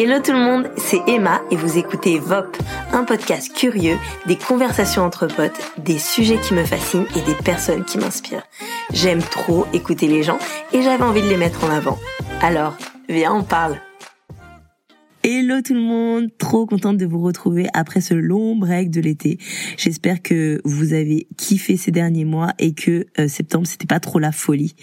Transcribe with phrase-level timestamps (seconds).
[0.00, 2.56] Hello tout le monde, c'est Emma et vous écoutez VOP,
[2.92, 3.96] un podcast curieux,
[4.28, 8.46] des conversations entre potes, des sujets qui me fascinent et des personnes qui m'inspirent.
[8.92, 10.38] J'aime trop écouter les gens
[10.72, 11.98] et j'avais envie de les mettre en avant.
[12.40, 12.76] Alors,
[13.08, 13.80] viens, on parle.
[15.24, 19.38] Hello tout le monde, trop contente de vous retrouver après ce long break de l'été.
[19.76, 24.20] J'espère que vous avez kiffé ces derniers mois et que euh, septembre c'était pas trop
[24.20, 24.76] la folie.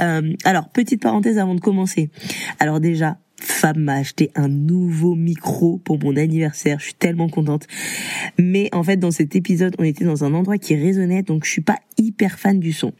[0.00, 2.10] Euh, alors petite parenthèse avant de commencer.
[2.58, 6.78] Alors déjà Fab m'a acheté un nouveau micro pour mon anniversaire.
[6.78, 7.66] Je suis tellement contente.
[8.38, 11.50] Mais en fait, dans cet épisode, on était dans un endroit qui résonnait, donc je
[11.50, 12.92] suis pas hyper fan du son.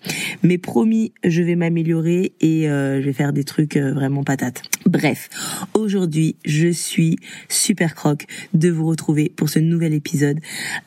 [0.42, 4.62] Mais promis, je vais m'améliorer et euh, je vais faire des trucs euh, vraiment patates.
[4.84, 5.28] Bref,
[5.74, 7.18] aujourd'hui, je suis
[7.48, 10.40] super croque de vous retrouver pour ce nouvel épisode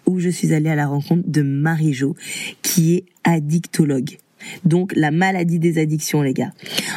[0.05, 2.15] où je suis allée à la rencontre de Marie-Jo,
[2.61, 4.17] qui est addictologue.
[4.65, 6.51] Donc la maladie des addictions, les gars.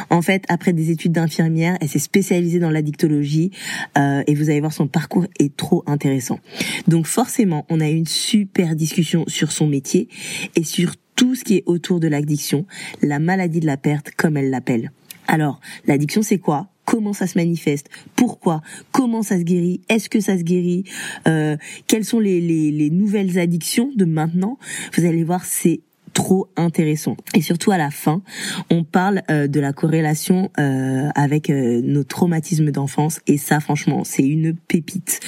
[0.09, 3.51] En fait, après des études d'infirmière, elle s'est spécialisée dans l'addictologie
[3.97, 6.39] euh, et vous allez voir son parcours est trop intéressant.
[6.87, 10.07] Donc forcément, on a eu une super discussion sur son métier
[10.55, 12.65] et sur tout ce qui est autour de l'addiction,
[13.01, 14.91] la maladie de la perte comme elle l'appelle.
[15.27, 16.69] Alors, l'addiction c'est quoi?
[16.85, 17.89] Comment ça se manifeste?
[18.15, 18.61] Pourquoi?
[18.91, 19.81] Comment ça se guérit?
[19.87, 20.83] Est-ce que ça se guérit?
[21.29, 21.55] Euh,
[21.87, 24.57] Quelles sont les, les nouvelles addictions de maintenant?
[24.97, 25.79] Vous allez voir, c'est
[26.13, 27.17] trop intéressant.
[27.35, 28.21] Et surtout à la fin,
[28.69, 34.03] on parle euh, de la corrélation euh, avec euh, nos traumatismes d'enfance et ça franchement,
[34.03, 35.19] c'est une pépite.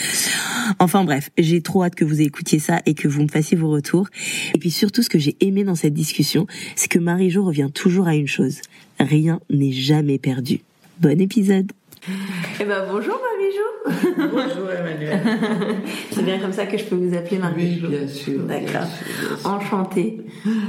[0.80, 3.70] Enfin bref, j'ai trop hâte que vous écoutiez ça et que vous me fassiez vos
[3.70, 4.08] retours.
[4.54, 8.08] Et puis surtout ce que j'ai aimé dans cette discussion, c'est que Marie-Jo revient toujours
[8.08, 8.62] à une chose.
[9.00, 10.62] Rien n'est jamais perdu.
[11.00, 11.72] Bon épisode.
[12.60, 13.20] Eh ben bonjour
[14.18, 15.20] Bonjour Emmanuel.
[16.12, 17.80] C'est bien comme ça que je peux vous appeler Marie.
[17.82, 18.40] Oui, bien sûr.
[18.42, 18.88] D'accord.
[19.44, 20.22] Enchantée.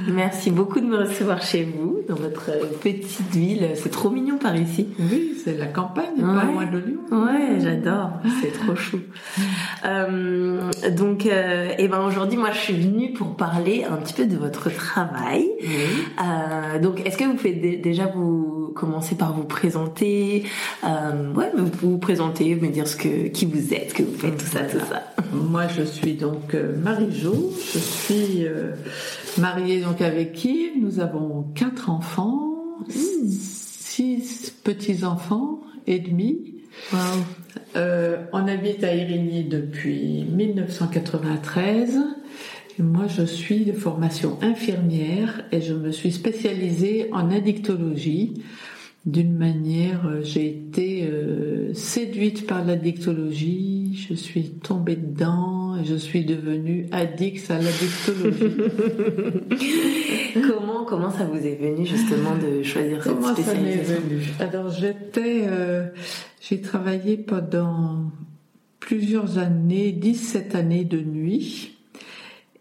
[0.09, 2.51] Merci beaucoup de me recevoir chez vous, dans votre
[2.83, 3.71] petite ville.
[3.75, 4.89] C'est trop mignon par ici.
[4.99, 7.01] Oui, c'est la campagne, pas loin de Lyon.
[7.11, 8.11] Ouais, j'adore.
[8.43, 9.01] C'est trop chou.
[9.85, 14.15] Euh, donc, euh, et eh ben aujourd'hui, moi, je suis venue pour parler un petit
[14.15, 15.49] peu de votre travail.
[15.63, 15.69] Oui.
[16.21, 20.45] Euh, donc, est-ce que vous pouvez déjà vous commencer par vous présenter?
[20.85, 24.37] Euh, Ouais, vous vous présenter, me dire ce que qui vous êtes, que vous faites,
[24.37, 25.15] tout ça, tout ça.
[25.33, 27.55] Moi, je suis donc euh, Marie-Jo.
[27.73, 28.73] Je suis euh,
[29.39, 30.73] mariée donc avec qui?
[30.79, 32.55] Nous avons quatre enfants,
[32.91, 36.57] six petits-enfants et demi.
[37.77, 41.99] Euh, on habite à Irigny depuis 1993.
[42.79, 48.35] moi, je suis de formation infirmière et je me suis spécialisée en addictologie
[49.07, 55.95] d'une manière, euh, j'ai été euh, séduite par la dictologie, je suis tombée dedans, je
[55.95, 58.57] suis devenue addict à la dictologie.
[60.49, 64.23] comment comment ça vous est venu justement de choisir cette comment ça m'est venu?
[64.41, 65.87] Alors j'étais, euh,
[66.41, 68.11] j'ai travaillé pendant
[68.81, 71.76] plusieurs années, 17 années de nuit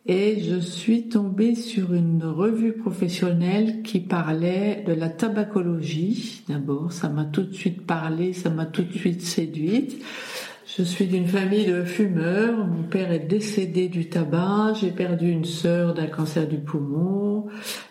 [0.08, 6.44] et je suis tombée sur une revue professionnelle qui parlait de la tabacologie.
[6.48, 10.00] D'abord, ça m'a tout de suite parlé, ça m'a tout de suite séduite.
[10.78, 12.68] Je suis d'une famille de fumeurs.
[12.68, 14.74] Mon père est décédé du tabac.
[14.80, 17.48] J'ai perdu une sœur d'un cancer du poumon.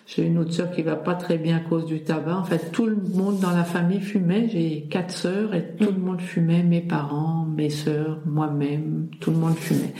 [0.06, 2.36] J'ai une autre sœur qui va pas très bien à cause du tabac.
[2.36, 4.48] En fait, tout le monde dans la famille fumait.
[4.50, 6.62] J'ai quatre sœurs et tout le monde fumait.
[6.62, 9.94] Mes parents, mes sœurs, moi-même, tout le monde fumait.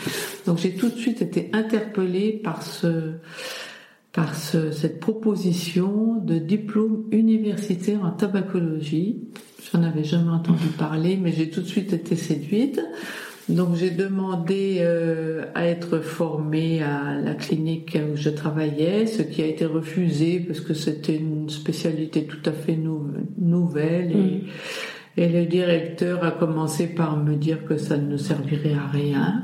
[0.46, 3.14] Donc j'ai tout de suite été interpellée par ce,
[4.12, 9.22] par ce, cette proposition de diplôme universitaire en tabacologie
[9.72, 12.80] J'en avais jamais entendu parler, mais j'ai tout de suite été séduite.
[13.48, 19.42] Donc j'ai demandé euh, à être formée à la clinique où je travaillais, ce qui
[19.42, 22.78] a été refusé parce que c'était une spécialité tout à fait
[23.38, 24.40] nouvelle et, mm.
[25.18, 29.42] et, le directeur a commencé par me dire que ça ne servirait à rien.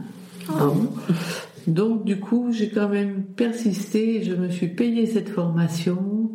[0.49, 0.69] Ah.
[1.67, 6.33] Donc du coup j'ai quand même persisté, je me suis payé cette formation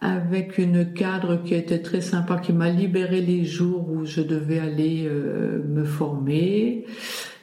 [0.00, 4.58] avec une cadre qui était très sympa, qui m'a libéré les jours où je devais
[4.58, 6.84] aller euh, me former.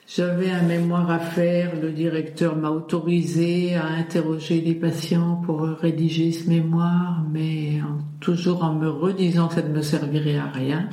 [0.08, 6.32] J'avais un mémoire à faire, le directeur m'a autorisé à interroger les patients pour rédiger
[6.32, 7.80] ce mémoire, mais
[8.20, 10.90] toujours en me redisant que ça ne me servirait à rien.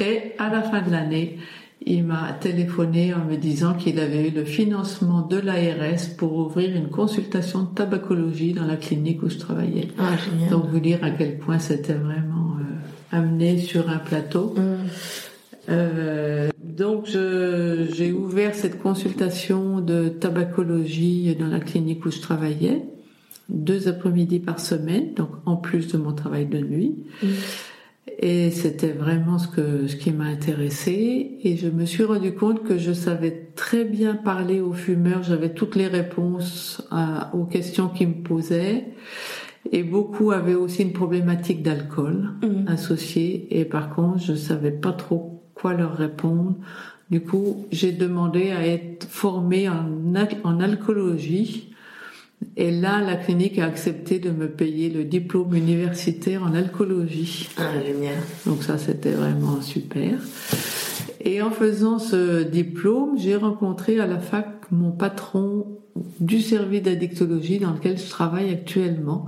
[0.00, 1.38] Et à la fin de l'année,
[1.86, 6.74] il m'a téléphoné en me disant qu'il avait eu le financement de l'ARS pour ouvrir
[6.74, 9.88] une consultation de tabacologie dans la clinique où je travaillais.
[9.98, 10.16] Ah,
[10.50, 14.54] Donc vous dire à quel point c'était vraiment euh, amené sur un plateau.
[14.56, 14.62] Mm.
[15.70, 22.82] Euh, donc j'ai ouvert cette consultation de tabacologie dans la clinique où je travaillais,
[23.48, 26.96] deux après-midi par semaine, donc en plus de mon travail de nuit.
[27.22, 27.26] Mm.
[28.18, 31.38] Et c'était vraiment ce, que, ce qui m'a intéressé.
[31.42, 35.22] Et je me suis rendu compte que je savais très bien parler aux fumeurs.
[35.22, 36.86] J'avais toutes les réponses
[37.32, 38.86] aux questions qu'ils me posaient.
[39.72, 42.68] Et beaucoup avaient aussi une problématique d'alcool mmh.
[42.68, 43.46] associée.
[43.58, 46.54] Et par contre, je savais pas trop quoi leur répondre.
[47.10, 49.86] Du coup, j'ai demandé à être formée en,
[50.44, 51.67] en alcoolologie
[52.56, 57.48] et là, la clinique a accepté de me payer le diplôme universitaire en alcoolologie.
[57.56, 58.16] Ah, génial.
[58.46, 60.18] Donc ça, c'était vraiment super.
[61.20, 65.78] Et en faisant ce diplôme, j'ai rencontré à la fac mon patron
[66.20, 69.26] du service d'addictologie dans lequel je travaille actuellement,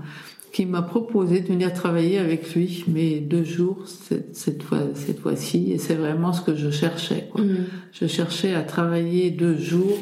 [0.52, 3.84] qui m'a proposé de venir travailler avec lui, mais deux jours
[4.32, 7.28] cette, fois, cette fois-ci, et c'est vraiment ce que je cherchais.
[7.30, 7.42] Quoi.
[7.42, 7.66] Mm.
[7.92, 9.98] Je cherchais à travailler deux jours,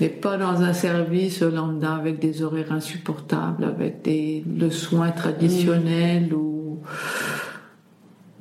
[0.00, 6.30] mais pas dans un service lambda avec des horaires insupportables, avec des le soins traditionnels
[6.30, 6.34] mm.
[6.34, 6.78] ou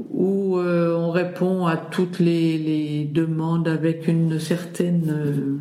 [0.10, 5.58] où euh, on répond à toutes les, les, demandes avec une certaine euh,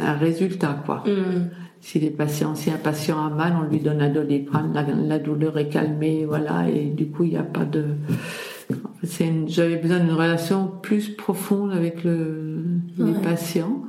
[0.00, 1.04] un résultat quoi.
[1.06, 1.50] Mm.
[1.80, 5.18] Si les patients, si un patient a mal, on lui donne un doliprane, la, la
[5.18, 7.84] douleur est calmée, voilà, et du coup il n'y a pas de.
[9.46, 12.62] J'avais besoin d'une relation plus profonde avec le,
[12.98, 13.84] les patients,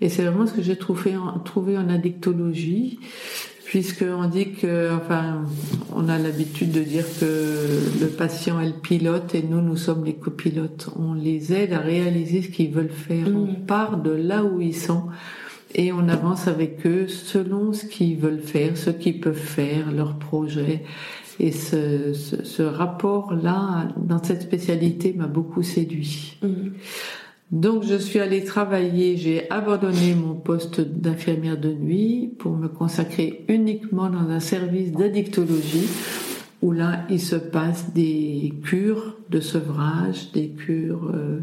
[0.00, 3.00] et c'est vraiment ce que j'ai trouvé en, trouvé en addictologie,
[3.64, 5.44] puisqu'on dit que, enfin,
[5.94, 10.04] on a l'habitude de dire que le patient est le pilote et nous, nous sommes
[10.04, 10.88] les copilotes.
[10.96, 13.26] On les aide à réaliser ce qu'ils veulent faire.
[13.28, 13.66] On mm.
[13.66, 15.04] part de là où ils sont
[15.74, 20.18] et on avance avec eux selon ce qu'ils veulent faire, ce qu'ils peuvent faire, leurs
[20.18, 20.84] projets.
[21.40, 26.36] Et ce, ce, rapport-là, dans cette spécialité, m'a beaucoup séduit.
[26.42, 26.70] Mm.
[27.50, 33.44] Donc je suis allée travailler, j'ai abandonné mon poste d'infirmière de nuit pour me consacrer
[33.48, 35.88] uniquement dans un service d'addictologie
[36.60, 41.40] où là il se passe des cures de sevrage, des cures euh,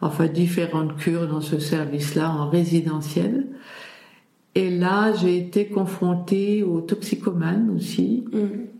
[0.00, 3.46] enfin différentes cures dans ce service-là en résidentiel.
[4.54, 8.38] Et là, j'ai été confrontée aux toxicomanes aussi, mm.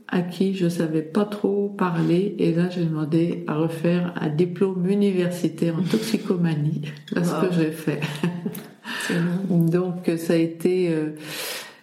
[0.09, 2.35] à qui je savais pas trop parler.
[2.39, 6.83] Et là, j'ai demandé à refaire un diplôme universitaire en toxicomanie.
[7.15, 8.01] C'est ce que j'ai fait.
[9.51, 11.11] Donc, ça a été, euh,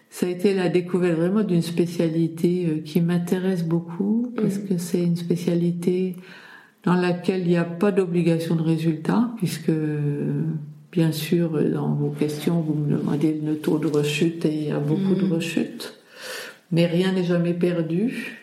[0.09, 4.67] ça a été la découverte vraiment d'une spécialité euh, qui m'intéresse beaucoup parce mm.
[4.67, 6.15] que c'est une spécialité
[6.85, 9.71] dans laquelle il n'y a pas d'obligation de résultat, puisque
[10.91, 14.71] bien sûr, dans vos questions, vous me demandez le taux de rechute et il y
[14.71, 15.33] a beaucoup de mm.
[15.33, 15.95] rechutes,
[16.71, 18.41] mais rien n'est jamais perdu.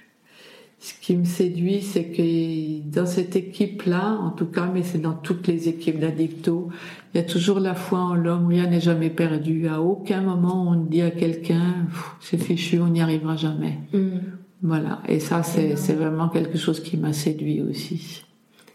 [0.81, 5.15] Ce qui me séduit, c'est que dans cette équipe-là, en tout cas, mais c'est dans
[5.15, 6.71] toutes les équipes d'addicto,
[7.15, 9.69] il y a toujours la foi en l'homme, rien n'est jamais perdu.
[9.69, 11.87] À aucun moment on dit à quelqu'un,
[12.21, 13.79] c'est fichu, on n'y arrivera jamais.
[13.93, 14.19] Mm.
[14.62, 18.25] Voilà, et ça, c'est vraiment quelque chose qui m'a séduit aussi.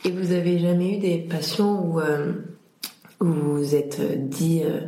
[0.05, 2.33] Et vous avez jamais eu des patients où, euh,
[3.19, 4.81] vous vous êtes dit, euh,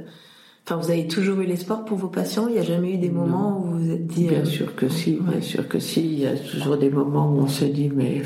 [0.66, 2.48] enfin vous avez toujours eu l'espoir pour vos patients?
[2.48, 4.26] Il n'y a jamais eu des moments où vous vous êtes dit.
[4.26, 6.02] Bien euh, sûr que si, bien sûr que si.
[6.02, 8.22] Il y a toujours des moments où on se dit mais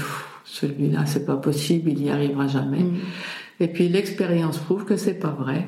[0.46, 2.84] celui-là c'est pas possible, il n'y arrivera jamais.
[2.84, 2.98] Mm.
[3.60, 5.68] Et puis l'expérience prouve que c'est pas vrai.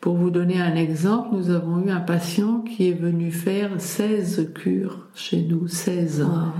[0.00, 4.52] Pour vous donner un exemple, nous avons eu un patient qui est venu faire 16
[4.54, 6.52] cures chez nous, 16 ans,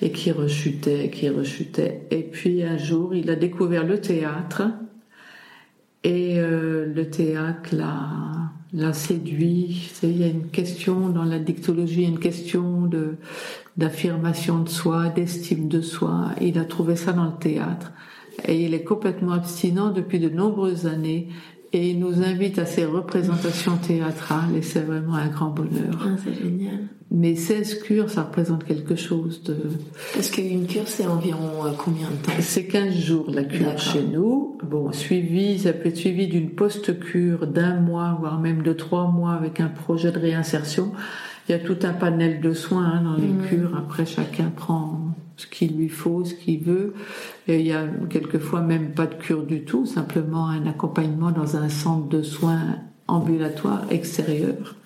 [0.00, 2.06] et qui rechutait, qui rechutait.
[2.12, 4.62] Et puis un jour, il a découvert le théâtre,
[6.04, 9.90] et euh, le théâtre l'a, l'a séduit.
[10.04, 13.16] Il y a une question dans la dictologie, une question de,
[13.76, 16.30] d'affirmation de soi, d'estime de soi.
[16.40, 17.90] Il a trouvé ça dans le théâtre.
[18.46, 21.28] Et il est complètement abstinent depuis de nombreuses années
[21.76, 25.98] et il nous invite à ces représentations théâtrales et c'est vraiment un grand bonheur.
[26.00, 26.88] Ah, c'est génial.
[27.10, 29.56] Mais 16 cures, ça représente quelque chose de...
[30.14, 32.32] Parce qu'une cure, c'est environ euh, combien de temps?
[32.40, 34.56] C'est 15 jours la cure chez nous.
[34.64, 39.34] Bon, suivi, ça peut être suivi d'une post-cure d'un mois, voire même de trois mois
[39.34, 40.92] avec un projet de réinsertion.
[41.48, 43.46] Il y a tout un panel de soins hein, dans les mmh.
[43.48, 43.76] cures.
[43.76, 46.94] Après, chacun prend ce qu'il lui faut, ce qu'il veut.
[47.46, 51.56] Et il y a quelquefois même pas de cure du tout, simplement un accompagnement dans
[51.56, 52.76] un centre de soins
[53.08, 54.76] ambulatoire extérieur.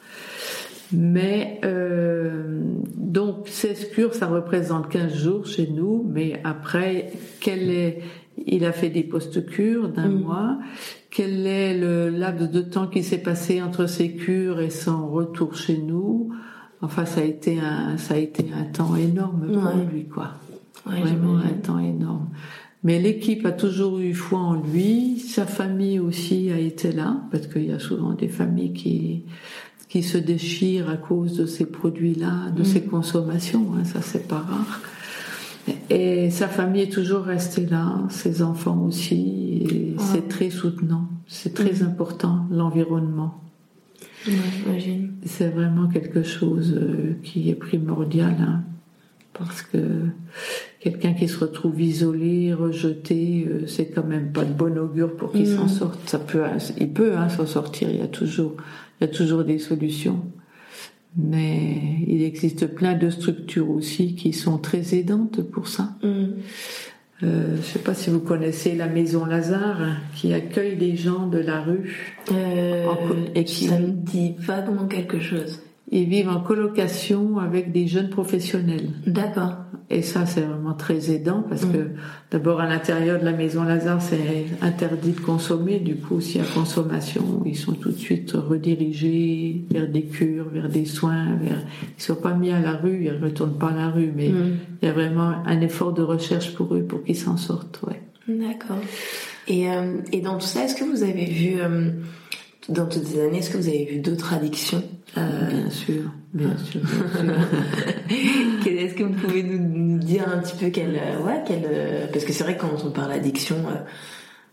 [0.93, 2.63] Mais euh,
[2.97, 8.03] donc 16 cures, ça représente 15 jours chez nous, mais après, quel est
[8.47, 10.21] il a fait des post-cures d'un mm.
[10.23, 10.59] mois.
[11.11, 15.57] Quel est le laps de temps qui s'est passé entre ces cures et son retour
[15.57, 16.33] chez nous?
[16.83, 20.33] Enfin, ça a été un, ça a été un temps énorme pour lui, quoi.
[20.87, 22.29] Vraiment un temps énorme.
[22.83, 25.19] Mais l'équipe a toujours eu foi en lui.
[25.19, 29.25] Sa famille aussi a été là, parce qu'il y a souvent des familles qui
[29.91, 32.87] qui se déchirent à cause de ces produits-là, de ces mm.
[32.87, 33.67] consommations.
[33.77, 34.81] Hein, ça, c'est pas rare.
[35.91, 39.65] Et sa famille est toujours restée là, ses enfants aussi.
[39.69, 41.89] Et c'est très soutenant, c'est très Mhm.
[41.89, 43.35] important, l'environnement.
[44.27, 45.01] Ouais.
[45.25, 48.63] C'est vraiment quelque chose euh, qui est primordial, hein,
[49.33, 49.79] parce que
[50.81, 55.33] quelqu'un qui se retrouve isolé, rejeté, euh, c'est quand même pas de bon augure pour
[55.33, 56.09] qu'il s'en sorte.
[56.09, 56.43] Ça peut,
[56.79, 57.89] il peut hein, s'en sortir.
[57.91, 58.57] Il y a toujours,
[59.01, 60.23] il y a toujours des solutions.
[61.17, 65.97] Mais il existe plein de structures aussi qui sont très aidantes pour ça.
[66.03, 66.35] Mhm.
[67.23, 71.27] Euh, je sais pas si vous connaissez la Maison Lazare, hein, qui accueille les gens
[71.27, 72.15] de la rue.
[72.33, 72.97] Euh, En
[73.35, 75.61] et qui- ça me dit vaguement quelque chose.
[75.93, 78.91] Ils vivent en colocation avec des jeunes professionnels.
[79.07, 79.55] D'accord.
[79.93, 81.73] Et ça, c'est vraiment très aidant parce Mm.
[81.73, 81.79] que
[82.31, 85.81] d'abord à l'intérieur de la maison Lazare, c'est interdit de consommer.
[85.81, 88.31] Du coup, s'il y a consommation, ils sont tout de suite
[88.85, 91.35] redirigés vers des cures, vers des soins.
[91.43, 91.59] Vers...
[91.99, 94.57] Ils sont pas mis à la rue, ils retournent pas à la rue, mais Mhm.
[94.83, 97.81] il y a vraiment un effort de recherche pour eux pour qu'ils s'en sortent.
[97.89, 98.01] Ouais.
[98.29, 98.79] D'accord.
[99.49, 101.91] Et, euh, et dans tout ça, est-ce que vous avez vu, euh,
[102.69, 104.85] dans toutes ces années, est-ce que vous avez vu d'autres addictions?
[105.19, 106.03] Euh, Bien sûr,
[106.35, 108.67] bien sûr, bien sûr.
[108.67, 112.07] Est-ce que vous pouvez nous, nous dire un petit peu quelle, euh, ouais, quelle, euh,
[112.13, 113.57] parce que c'est vrai que quand on parle addiction,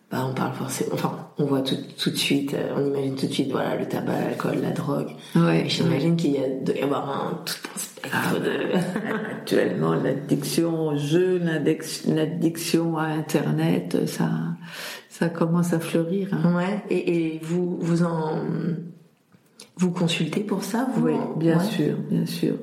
[0.10, 3.32] bah on parle forcément, enfin, on voit tout, tout de suite, on imagine tout de
[3.34, 5.10] suite, voilà, le tabac, l'alcool, la drogue.
[5.36, 8.78] Ouais, J'imagine qu'il y a doit y avoir un tout un spectre de.
[9.42, 11.40] Actuellement, l'addiction au jeu,
[12.08, 14.30] l'addiction à Internet, ça,
[15.10, 16.30] ça commence à fleurir.
[16.34, 16.56] hein.
[16.56, 16.84] Ouais.
[16.90, 18.42] Et, et vous, vous en,
[19.78, 21.64] vous consultez pour ça, vous Oui, bien Ouais.
[21.64, 22.56] sûr, bien sûr.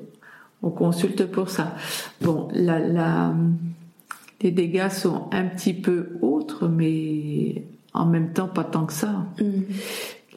[0.62, 1.74] On consulte pour ça.
[2.22, 3.34] Bon, la, la,
[4.42, 9.26] les dégâts sont un petit peu autres, mais en même temps pas tant que ça.
[9.40, 9.64] Mhm.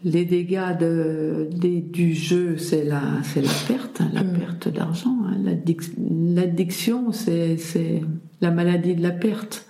[0.03, 4.33] Les dégâts de, du jeu, c'est la, c'est la perte, hein, la Mm.
[4.37, 5.17] perte d'argent.
[5.25, 5.37] hein.
[5.43, 5.91] L'addic-
[6.35, 8.01] L'addiction, c'est, c'est
[8.41, 9.65] la maladie de la perte.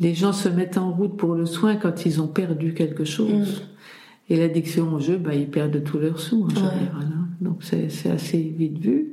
[0.00, 3.62] Les gens se mettent en route pour le soin quand ils ont perdu quelque chose.
[4.30, 6.54] Et l'addiction au jeu, bah, ils perdent tous leurs sous en Ouais.
[6.54, 7.08] général.
[7.14, 7.28] hein.
[7.40, 9.12] Donc c'est, assez vite vu.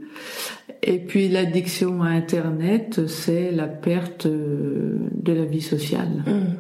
[0.84, 6.24] Et puis l'addiction à Internet, c'est la perte euh, de la vie sociale.
[6.26, 6.56] Mhm.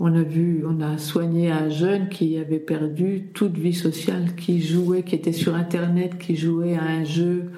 [0.00, 4.60] On a vu, on a soigné un jeune qui avait perdu toute vie sociale, qui
[4.60, 7.52] jouait, qui était sur Internet, qui jouait à un jeu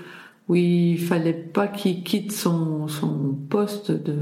[0.48, 4.16] où il fallait pas qu'il quitte son, son poste de,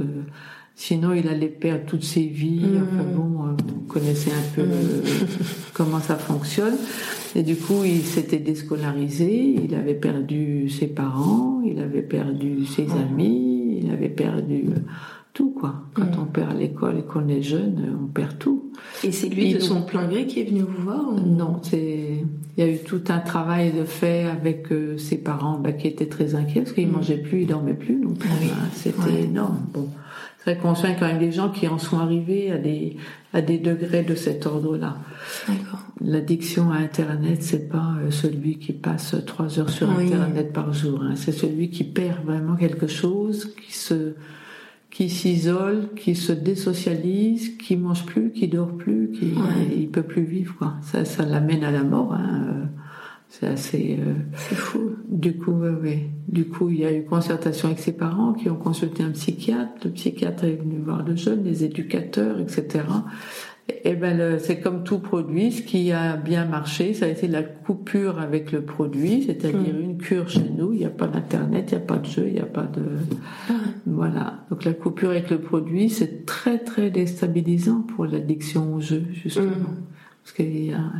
[0.76, 2.60] sinon il allait perdre toutes ses vies.
[2.66, 2.82] Mhm.
[2.82, 4.70] Enfin bon, euh, vous connaissez un peu Mhm.
[4.72, 5.00] euh,
[5.72, 6.74] comment ça fonctionne.
[7.36, 12.86] Et du coup, il s'était déscolarisé, il avait perdu ses parents, il avait perdu ses
[12.92, 14.78] amis, il avait perdu euh,
[15.34, 15.74] tout quoi.
[15.94, 16.18] Quand Mhm.
[16.22, 18.70] on perd l'école et qu'on est jeune, euh, on perd tout.
[19.02, 21.20] Et c'est lui Il de nous- son plein gré qui est venu vous voir ou-
[21.20, 22.22] Non, c'est
[22.56, 25.88] il y a eu tout un travail de fait avec euh, ses parents bah, qui
[25.88, 26.92] étaient très inquiets parce qu'ils Mhm.
[26.94, 28.48] mangeaient plus, ils dormaient plus, donc Ah oui.
[28.48, 29.22] euh, c'était Ouais.
[29.24, 29.58] énorme.
[29.74, 29.88] Bon,
[30.38, 32.96] c'est vrai qu'on soigne quand même des gens qui en sont arrivés à des
[33.32, 34.96] à des degrés de cet ordre-là.
[36.00, 40.06] L'addiction à Internet, c'est pas euh, celui qui passe trois heures sur Oui.
[40.06, 41.00] Internet par jour.
[41.02, 41.14] hein.
[41.16, 44.14] C'est celui qui perd vraiment quelque chose, qui se
[44.94, 49.76] qui s'isole, qui se désocialise, qui mange plus, qui dort plus, qui Ouais.
[49.76, 50.74] il peut plus vivre quoi.
[50.82, 52.14] Ça, ça l'amène à la mort.
[52.14, 52.44] hein.
[52.48, 52.64] Euh,
[53.28, 53.96] C'est assez.
[53.98, 54.92] euh, C'est fou.
[55.08, 56.08] Du coup, ouais, ouais.
[56.28, 59.72] Du coup, il y a eu concertation avec ses parents qui ont consulté un psychiatre.
[59.84, 62.84] Le psychiatre est venu voir le jeune, les éducateurs, etc.
[63.84, 65.50] Et ben, le- c'est comme tout produit.
[65.52, 69.96] Ce qui a bien marché, ça a été la coupure avec le produit, c'est-à-dire une
[69.96, 70.72] cure chez nous.
[70.74, 72.64] Il n'y a pas d'internet, il n'y a pas de jeu, il n'y a pas
[72.64, 72.82] de.
[73.86, 74.44] Voilà.
[74.50, 79.46] Donc la coupure avec le produit, c'est très très déstabilisant pour l'addiction au jeu, justement.
[79.46, 79.76] Mhm.
[80.22, 80.42] Parce que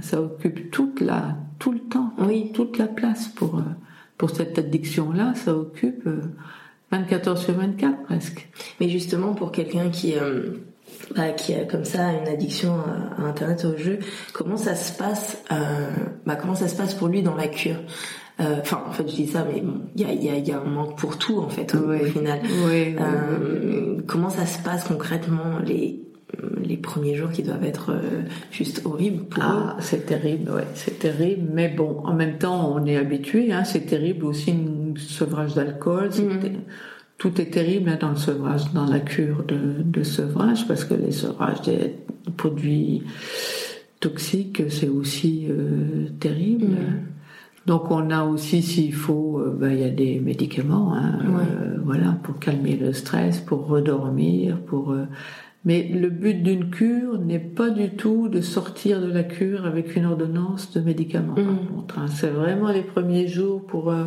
[0.03, 2.51] ça occupe toute la, tout le temps, Oui.
[2.53, 3.63] toute la place pour, euh,
[4.19, 5.35] pour cette addiction-là.
[5.35, 6.21] Ça occupe euh,
[6.93, 8.49] 24 heures sur 24 presque.
[8.81, 10.51] Mais justement, pour quelqu'un qui, euh,
[11.15, 13.99] bah, qui a comme ça une addiction à, à Internet au jeu,
[14.33, 15.57] comment ça se passe euh,
[16.27, 17.77] bah, Comment ça se passe pour lui dans la cure?
[18.41, 20.37] Euh, Enfin, en fait, je dis ça, mais bon, il y a, il y, a,
[20.37, 22.41] il y a un manque pour tout en fait au, au final.
[22.69, 26.01] Euh, comment ça se passe concrètement les
[26.65, 27.93] les premiers jours qui doivent être
[28.51, 31.49] juste horribles pour Ah, c'est terrible, ouais, c'est terrible.
[31.53, 33.53] Mais bon, en même temps, on est habitué.
[33.53, 36.11] Hein, c'est terrible aussi un sevrage d'alcool.
[37.19, 40.95] Tout est terrible hein, dans le sevrage, dans la cure de, de sevrage, parce que
[40.95, 41.95] les sevrages des
[42.37, 43.03] produits
[44.01, 46.67] toxiques, c'est aussi euh, terrible.
[46.67, 47.01] Mhm.
[47.67, 51.43] Donc on a aussi, s'il faut, euh, ben, il y a des médicaments, hein, Ouais.
[51.63, 54.91] euh, voilà, pour calmer le stress, pour redormir, pour.
[54.93, 55.05] euh,
[55.67, 59.97] mais le but d'une cure n'est pas du tout de sortir de la cure avec
[59.97, 61.33] une ordonnance de médicaments.
[61.35, 62.07] Par contre, hein.
[62.07, 64.05] c'est vraiment les premiers jours pour euh,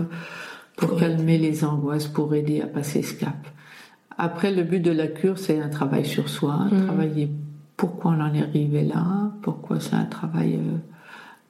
[0.78, 3.36] pour calmer les angoisses, pour aider à passer ce cap.
[4.18, 6.86] Après, le but de la cure, c'est un travail sur soi, Mm.
[6.86, 7.30] travailler
[7.76, 10.78] pourquoi on en est arrivé là, pourquoi c'est un travail euh,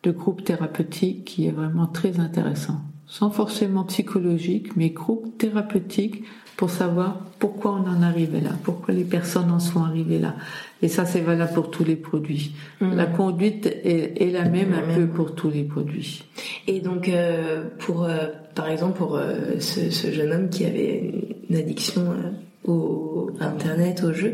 [0.03, 2.81] de groupe thérapeutique qui est vraiment très intéressant.
[3.05, 6.23] Sans forcément psychologique, mais groupe thérapeutique
[6.57, 10.33] pour savoir pourquoi on en arrivé là, pourquoi les personnes en sont arrivées là.
[10.81, 12.53] Et ça, c'est valable pour tous les produits.
[12.81, 12.95] Mm.
[12.95, 15.07] La conduite est, est la même La un même.
[15.07, 16.23] peu pour tous les produits.
[16.67, 21.13] Et donc, euh, pour, euh, par exemple, pour euh, ce, ce jeune homme qui avait
[21.49, 22.31] une addiction euh,
[22.71, 24.33] au Internet, au jeu,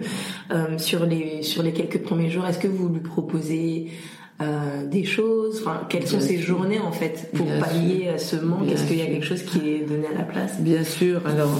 [0.52, 3.92] euh, sur les sur les quelques premiers jours, est-ce que vous lui proposez
[4.42, 6.40] euh, des choses Enfin, quelles sont sûr.
[6.42, 8.68] journées en fait pour Bien pallier à ce manque?
[8.70, 9.14] Est-ce qu'il y a sûr.
[9.14, 10.60] quelque chose qui est donné à la place?
[10.60, 11.22] Bien sûr.
[11.26, 11.52] Alors,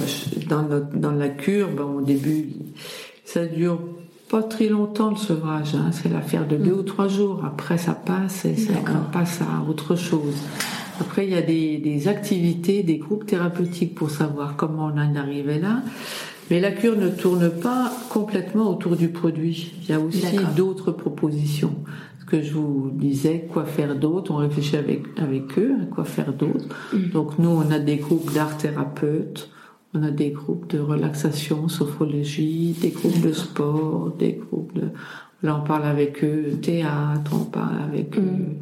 [0.48, 2.48] dans, notre- dans la cure, bon, au début,
[3.24, 3.78] ça dure
[4.30, 5.74] pas très longtemps le sevrage.
[5.74, 5.90] Hein.
[5.92, 7.42] C'est l'affaire de deux ou trois jours.
[7.46, 10.34] Après, ça passe et ça, on passe à autre chose.
[11.00, 15.14] Après, il y a des, des activités, des groupes thérapeutiques pour savoir comment on en
[15.14, 15.82] est arrivé là.
[16.50, 19.72] Mais la cure ne tourne pas complètement autour du produit.
[19.82, 21.74] Il y a aussi d'autres propositions.
[22.24, 26.04] Ce que je vous disais, quoi faire d'autre, on réfléchit avec, avec eux, à quoi
[26.04, 26.64] faire d'autre.
[27.12, 29.50] Donc nous, on a des groupes d'art thérapeutes,
[29.92, 34.88] on a des groupes de relaxation, sophrologie, des groupes de sport, des groupes de...
[35.42, 38.56] Là, on parle avec eux théâtre, on parle avec eux...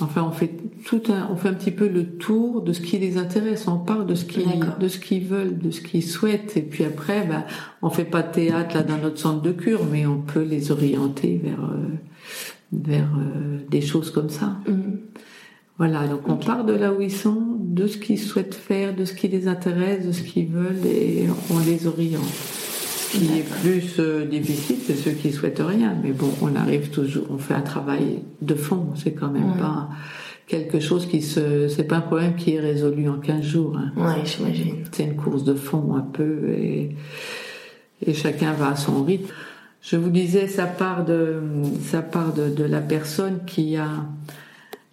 [0.00, 0.50] Enfin, on fait
[0.84, 3.68] tout un, on fait un petit peu le tour de ce qui les intéresse.
[3.68, 4.44] On parle de ce qu'ils,
[4.80, 6.56] de ce qu'ils veulent, de ce qu'ils souhaitent.
[6.56, 7.44] Et puis après, ben,
[7.82, 10.72] on fait pas de théâtre là dans notre centre de cure, mais on peut les
[10.72, 11.96] orienter vers, euh,
[12.72, 14.56] vers euh, des choses comme ça.
[14.66, 14.98] Mhm.
[15.78, 19.04] Voilà, donc on part de là où ils sont, de ce qu'ils souhaitent faire, de
[19.04, 22.22] ce qui les intéresse, de ce qu'ils veulent, et on les oriente.
[22.24, 25.94] Ce qui est plus euh, difficile, c'est ceux qui souhaitent rien.
[26.02, 28.88] Mais bon, on arrive toujours, on fait un travail de fond.
[28.94, 29.58] C'est quand même Ouais.
[29.58, 29.88] pas
[30.46, 33.76] quelque chose qui se, c'est pas un problème qui est résolu en 15 jours.
[33.76, 33.92] hein.
[33.96, 34.84] Ouais, j'imagine.
[34.92, 36.94] C'est une course de fond un peu et,
[38.06, 39.32] et chacun va à son rythme.
[39.82, 41.40] Je vous disais, ça part de,
[41.82, 44.06] ça part de, de la personne qui a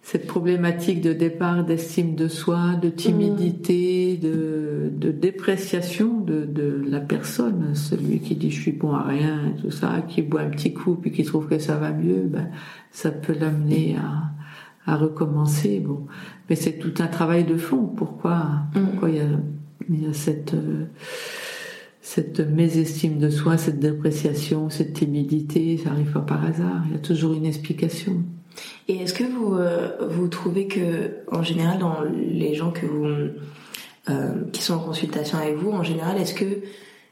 [0.02, 6.98] cette problématique de départ d'estime de soi, de timidité, de, de dépréciation de, de la
[6.98, 7.76] personne.
[7.76, 10.96] Celui qui dit je suis bon à rien, tout ça, qui boit un petit coup
[10.96, 12.48] puis qui trouve que ça va mieux, ben,
[12.90, 15.78] ça peut l'amener à, à recommencer.
[15.78, 16.06] Bon,
[16.48, 17.86] mais c'est tout un travail de fond.
[17.86, 19.28] Pourquoi, pourquoi il y a,
[19.88, 20.86] il y a cette euh,
[22.02, 26.82] cette mésestime de soi, cette dépréciation, cette timidité, ça arrive pas par hasard.
[26.86, 28.22] Il y a toujours une explication.
[28.88, 33.06] Et est-ce que vous euh, vous trouvez que en général dans les gens que vous
[34.08, 36.62] euh, qui sont en consultation avec vous en général est-ce que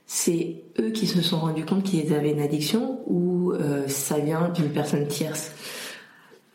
[0.07, 4.49] c'est eux qui se sont rendus compte qu'ils avaient une addiction ou euh, ça vient
[4.49, 5.53] d'une personne tierce?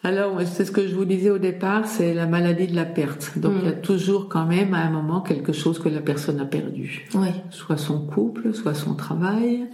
[0.05, 3.37] Alors, c'est ce que je vous disais au départ, c'est la maladie de la perte.
[3.37, 3.59] Donc, Mm.
[3.61, 6.45] il y a toujours quand même à un moment quelque chose que la personne a
[6.45, 7.07] perdu.
[7.15, 7.29] Oui.
[7.51, 9.65] Soit son couple, soit son travail,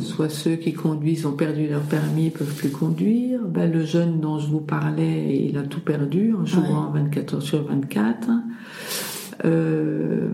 [0.00, 3.40] soit ceux qui conduisent ont perdu leur permis, peuvent plus conduire.
[3.46, 7.42] Ben, le jeune dont je vous parlais, il a tout perdu en jouant 24 heures
[7.42, 8.30] sur 24.
[9.44, 10.28] Euh,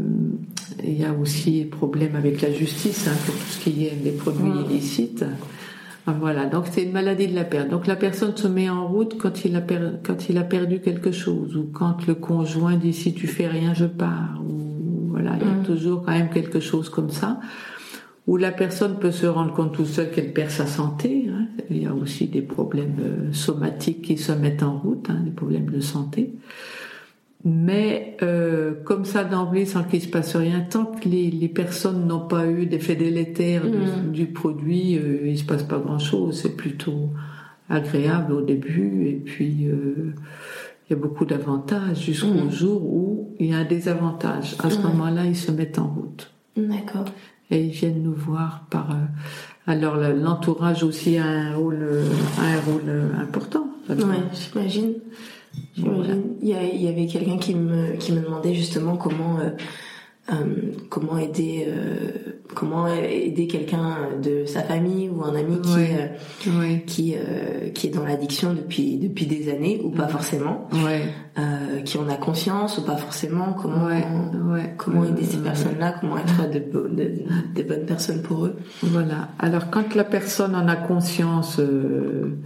[0.85, 3.97] il y a aussi des problèmes avec la justice hein, pour tout ce qui est
[4.05, 4.65] des produits Mm.
[4.71, 5.25] illicites.
[6.09, 7.69] Ah, Voilà, donc c'est une maladie de la perte.
[7.69, 10.81] Donc la personne se met en route quand il a, per- quand il a perdu
[10.81, 15.33] quelque chose, ou quand le conjoint dit si tu fais rien, je pars, ou voilà,
[15.40, 15.62] il y a Mm.
[15.64, 17.40] toujours quand même quelque chose comme ça,
[18.29, 21.27] où la personne peut se rendre compte tout seul qu'elle perd sa santé.
[21.29, 21.47] hein.
[21.71, 25.31] Il y a aussi des problèmes euh, somatiques qui se mettent en route, hein, des
[25.33, 26.35] problèmes de santé.
[27.49, 32.05] Mais euh, comme ça d'emblée, sans qu'il se passe rien, tant que les, les personnes
[32.09, 34.11] n'ont pas eu d'effet délétère du- Mhm.
[34.13, 36.41] du, produit, euh, il se passe pas grand-chose.
[36.43, 37.11] C'est plutôt
[37.71, 40.13] agréable au début, et puis euh,
[40.89, 42.51] il y a beaucoup d'avantages jusqu'au Mhm.
[42.51, 44.57] jour où il y a un désavantage.
[44.59, 47.05] À ce moment-là, ils se mettent en route D'accord.
[47.53, 48.91] et ils viennent nous voir par.
[48.91, 49.05] euh,
[49.69, 51.79] alors le- l'entourage aussi a un rôle,
[52.41, 53.69] a un rôle euh, important.
[53.89, 53.95] Ouais,
[54.33, 54.95] j'imagine.
[55.77, 59.51] Il y, avait quelqu'un qui me qui me demandait justement comment euh,
[60.33, 60.35] euh,
[60.90, 62.11] comment aider euh,
[62.55, 65.97] comment aider quelqu'un de sa famille ou un ami qui Ouais.
[66.47, 70.69] euh, Ouais, qui euh, qui est dans l'addiction depuis depuis des années ou pas forcément.
[70.85, 71.03] Ouais,
[71.38, 73.53] euh, qui en a conscience ou pas forcément.
[73.61, 73.88] Comment
[74.77, 77.12] comment aider ces personnes-là comment être de, bo- de,
[77.55, 78.57] de bonnes personnes pour eux.
[78.83, 79.29] Voilà.
[79.38, 82.38] Alors quand la personne en a conscience, euh,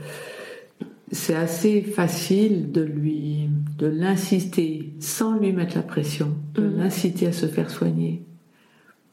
[1.13, 6.77] c'est assez facile de lui, de l'insister sans lui mettre la pression, de Mhm.
[6.79, 8.23] l'inciter à se faire soigner.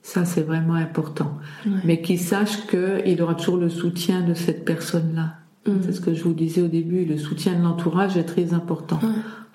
[0.01, 1.37] Ça, c'est vraiment important.
[1.65, 1.71] Ouais.
[1.83, 5.35] Mais qu'il sache qu'il aura toujours le soutien de cette personne-là.
[5.67, 5.79] Mhm.
[5.83, 7.03] C'est ce que je vous disais au début.
[7.03, 8.99] Le soutien de l'entourage est très important.
[9.03, 9.09] Ouais.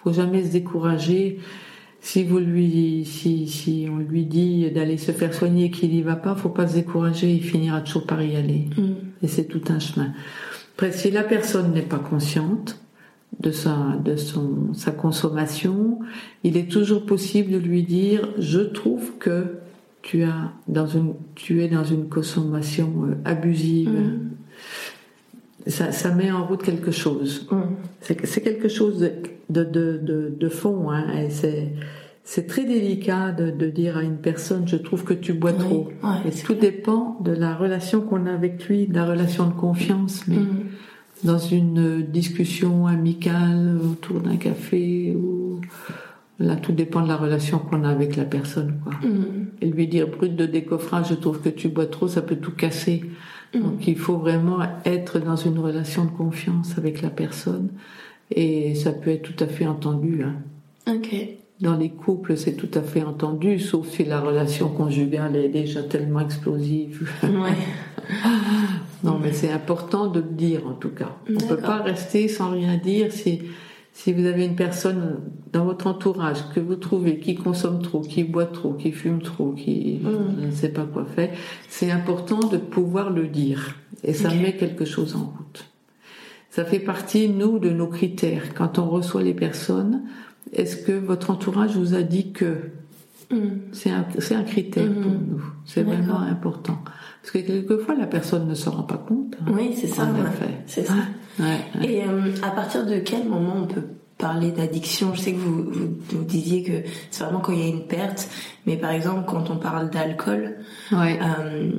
[0.05, 1.39] faut jamais se décourager.
[2.01, 6.03] Si vous lui, si, si on lui dit d'aller se faire soigner et qu'il n'y
[6.03, 8.69] va pas, faut pas se décourager, il finira toujours par y aller.
[8.77, 8.83] Mm.
[9.23, 10.13] Et c'est tout un chemin.
[10.75, 12.81] Après, si la personne n'est pas consciente
[13.41, 15.99] de sa, de son, sa consommation,
[16.45, 19.59] il est toujours possible de lui dire, je trouve que
[20.03, 23.91] tu as dans une, tu es dans une consommation euh, abusive.
[23.91, 24.31] Mm.
[25.69, 27.47] Ça, ça met en route quelque chose.
[27.51, 27.61] Mm.
[28.01, 29.13] C'est quelque chose de,
[29.49, 30.91] de, de, de, de fond.
[30.91, 31.31] Hein, et
[32.25, 35.59] c'est, très délicat de, de dire à une personne, je trouve que tu bois Oui,
[35.59, 35.89] trop.
[36.05, 36.73] ouais, et c'est tout clair.
[36.73, 40.27] dépend de la relation qu'on a avec lui, de la relation de confiance.
[40.29, 40.65] Mais Mm.
[41.25, 45.61] dans une discussion amicale autour d'un café, ou
[46.41, 48.81] là, tout dépend de la relation qu'on a avec la personne.
[48.83, 48.95] Quoi.
[49.09, 49.47] Mm.
[49.61, 52.51] Et lui dire brut de décoffrage, je trouve que tu bois trop, ça peut tout
[52.53, 53.05] casser.
[53.55, 53.61] Mm.
[53.61, 57.69] Donc il faut vraiment être dans une relation de confiance avec la personne.
[58.35, 60.23] Et ça peut être tout à fait entendu.
[60.25, 60.37] hein.
[60.93, 61.15] Ok.
[61.63, 65.83] Dans les couples, c'est tout à fait entendu, sauf si la relation conjugale est déjà
[65.83, 67.09] tellement explosive.
[67.23, 67.57] Ouais.
[69.05, 71.17] non, mais c'est important de le dire en tout cas.
[71.29, 73.43] On ne peut pas rester sans rien dire si,
[73.93, 75.21] si vous avez une personne
[75.53, 79.53] dans votre entourage que vous trouvez qui consomme trop, qui boit trop, qui fume trop,
[79.53, 80.47] qui Mm.
[80.47, 81.31] ne sait pas quoi faire.
[81.69, 83.77] C'est important de pouvoir le dire.
[84.03, 85.67] Et ça met quelque chose en route.
[86.51, 88.53] Ça fait partie, nous, de nos critères.
[88.55, 90.03] Quand on reçoit les personnes,
[90.53, 92.57] est-ce que votre entourage vous a dit que
[93.31, 93.73] Mm.
[93.73, 94.05] c'est un,
[94.39, 95.03] un critère Mhm.
[95.03, 95.43] pour nous.
[95.65, 96.77] C'est vraiment important.
[97.23, 99.37] Parce que quelquefois, la personne ne se rend pas compte.
[99.41, 99.53] hein.
[99.57, 100.03] Oui, c'est ça.
[100.05, 100.11] Ouais.
[100.67, 100.93] C'est ça.
[101.39, 101.47] Ouais,
[101.81, 101.87] ouais.
[101.91, 103.85] Et euh, à partir de quel moment on peut
[104.19, 105.15] parler d'addiction?
[105.15, 106.73] Je sais que vous, vous, vous disiez que
[107.11, 108.29] c'est vraiment quand il y a une perte,
[108.67, 110.57] mais par exemple quand on parle d'alcool,
[110.93, 111.71] euh,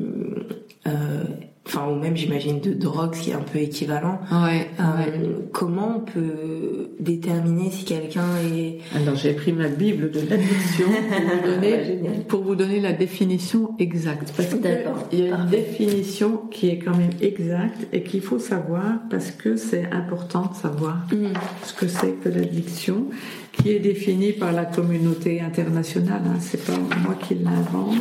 [0.87, 1.23] euh,
[1.65, 4.19] enfin ou même j'imagine de drogue, ce qui est un peu équivalent.
[4.31, 5.29] ouais, euh, ouais.
[5.53, 11.21] Comment on peut déterminer si quelqu'un est Alors j'ai pris ma Bible de l'addiction pour,
[11.21, 12.23] vous donner- génial.
[12.27, 14.33] pour vous donner la définition exacte.
[14.35, 15.57] Parce D'accord, qu'il y a une parfait.
[15.57, 20.55] définition qui est quand même exacte et qu'il faut savoir parce que c'est important de
[20.55, 21.27] savoir Mm.
[21.63, 23.05] ce que c'est que l'addiction,
[23.53, 26.21] qui est définie par la communauté internationale.
[26.25, 26.73] Hein, c'est pas
[27.03, 27.95] moi qui l'invente.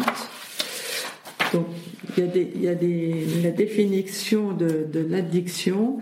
[1.53, 1.67] Donc,
[2.17, 5.99] il y a, des, il y a des, la définition de, de l'addiction.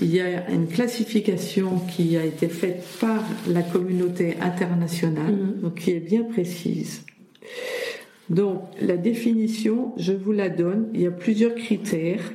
[0.00, 5.60] Il y a une classification qui a été faite par la communauté internationale, Mhm.
[5.62, 7.04] donc qui est bien précise.
[8.30, 10.88] Donc, la définition, je vous la donne.
[10.94, 12.32] Il y a plusieurs critères.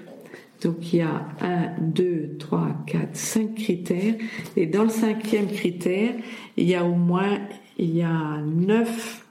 [0.62, 4.16] Donc, il y a 1, 2, 3, 4, 5 critères.
[4.56, 6.14] Et dans le cinquième critère,
[6.56, 7.40] il y a au moins,
[7.78, 9.26] il y a 9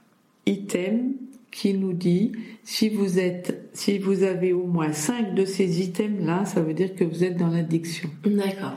[0.45, 1.13] items
[1.51, 2.31] qui nous dit
[2.69, 6.93] si vous êtes, si vous avez au moins 5 de ces items-là, ça veut dire
[6.95, 8.09] que vous êtes dans l'addiction.
[8.25, 8.73] D'accord.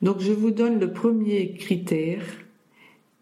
[0.00, 2.22] Donc je vous donne le premier critère,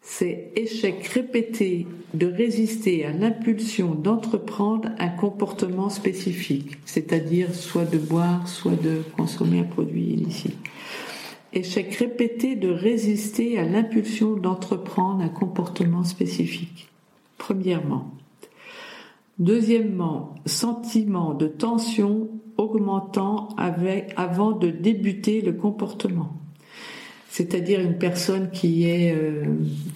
[0.02, 8.46] c'est échec répété de résister à l'impulsion d'entreprendre un comportement spécifique, c'est-à-dire soit de boire,
[8.48, 10.58] soit de consommer un produit illicite.
[11.54, 16.90] Échec répété de résister à l'impulsion d'entreprendre un comportement spécifique.
[17.38, 18.15] Premièrement.
[19.38, 26.32] Deuxièmement, sentiment de tension augmentant avec, avant de débuter le comportement.
[27.28, 29.44] C'est-à-dire une personne qui est euh,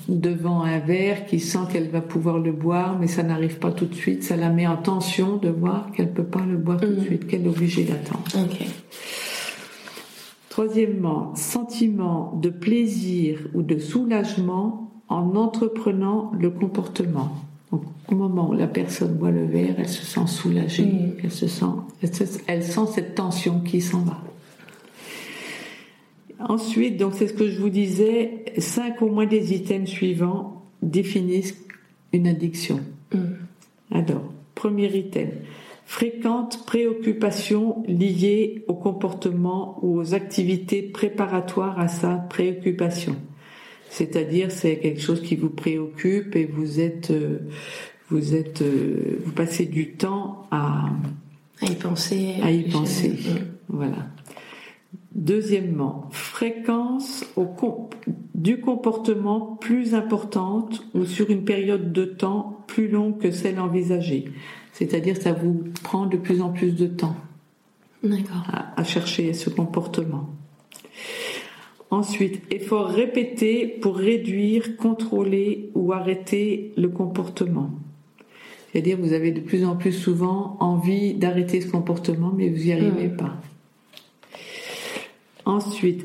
[0.09, 3.87] devant un verre, qui sent qu'elle va pouvoir le boire, mais ça n'arrive pas tout
[3.87, 6.89] de suite, ça la met en tension de voir qu'elle peut pas le boire tout
[6.89, 7.05] de Mhm.
[7.05, 8.25] suite, qu'elle est obligée d'attendre.
[8.37, 8.67] Ok.
[10.51, 17.31] Troisièmement, sentiment de plaisir ou de soulagement en entreprenant le comportement.
[17.73, 20.89] Donc, au moment où la personne boit le verre, elle se sent soulagée,
[21.23, 21.65] elle se sent,
[22.03, 24.21] elle, se- elle sent cette tension qui s'en va.
[26.41, 31.55] Ensuite, donc c'est ce que je vous disais, cinq au moins des items suivants définissent
[32.13, 32.81] une addiction.
[33.13, 33.19] Mm.
[33.93, 34.23] Alors,
[34.55, 35.29] premier item.
[35.85, 43.17] Fréquente préoccupation liée au comportement ou aux activités préparatoires à sa préoccupation.
[43.91, 47.41] C'est-à-dire, c'est quelque chose qui vous préoccupe et vous êtes, euh,
[48.09, 50.91] vous êtes, euh, vous passez du temps à,
[51.61, 52.37] À y penser.
[52.41, 53.19] à y penser.
[53.69, 54.07] Voilà.
[55.13, 57.49] Deuxièmement, fréquence au
[58.35, 64.27] du comportement plus importante ou sur une période de temps plus longue que celle envisagée.
[64.73, 67.17] C'est-à-dire ça vous prend de plus en plus de temps
[68.77, 70.31] à chercher ce comportement.
[71.91, 77.71] Ensuite, effort répété pour réduire, contrôler ou arrêter le comportement.
[78.71, 82.73] C'est-à-dire vous avez de plus en plus souvent envie d'arrêter ce comportement, mais vous n'y
[82.73, 83.35] arrivez pas.
[85.45, 86.05] Ensuite,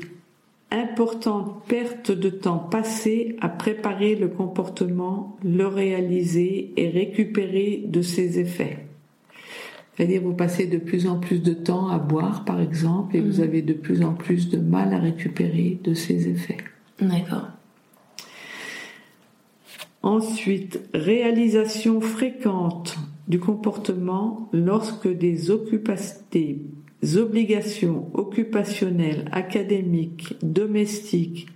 [0.72, 8.40] importante perte de temps passé à préparer le comportement, le réaliser et récupérer de ses
[8.40, 8.85] effets.
[9.96, 13.38] C'est-à-dire vous passez de plus en plus de temps à boire, par exemple, et vous
[13.38, 13.42] mhm.
[13.42, 16.58] avez de plus en plus de mal à récupérer de ses effets.
[17.00, 17.48] D'accord.
[20.02, 25.36] Ensuite, réalisation fréquente du comportement lorsque des,
[26.30, 31.48] des obligations occupationnelles, académiques, domestiques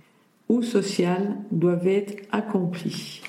[0.49, 3.21] ou sociales doivent être accomplies.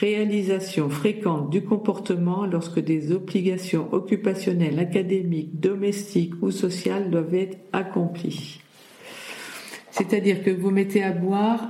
[0.00, 8.60] Réalisation fréquente du comportement lorsque des obligations occupationnelles, académiques, domestiques ou sociales doivent être accomplies.
[9.90, 11.68] C'est-à-dire que vous mettez à boire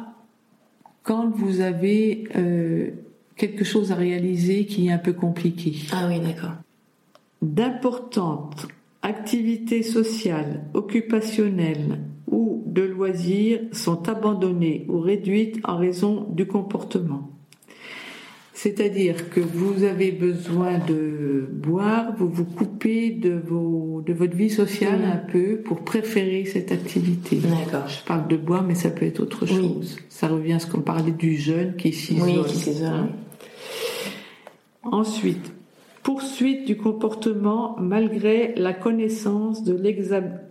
[1.02, 2.90] quand vous avez euh,
[3.36, 5.74] quelque chose à réaliser qui est un peu compliqué.
[5.92, 6.54] Ah oui, d'accord.
[7.42, 8.66] D'importantes
[9.02, 17.33] activités sociales, occupationnelles ou de loisirs sont abandonnées ou réduites en raison du comportement.
[18.56, 24.48] C'est-à-dire que vous avez besoin de boire, vous vous coupez de, vos, de votre vie
[24.48, 25.12] sociale mm.
[25.12, 27.36] un peu pour préférer cette activité.
[27.36, 27.88] D'accord.
[27.88, 29.96] Je parle de boire, mais ça peut être autre chose.
[30.08, 32.28] Ça revient à ce qu'on parlait du jeune qui s'isole.
[32.28, 33.08] Oui, qui s'isole.
[34.84, 35.52] Ensuite,
[36.04, 39.74] poursuite du comportement malgré la connaissance de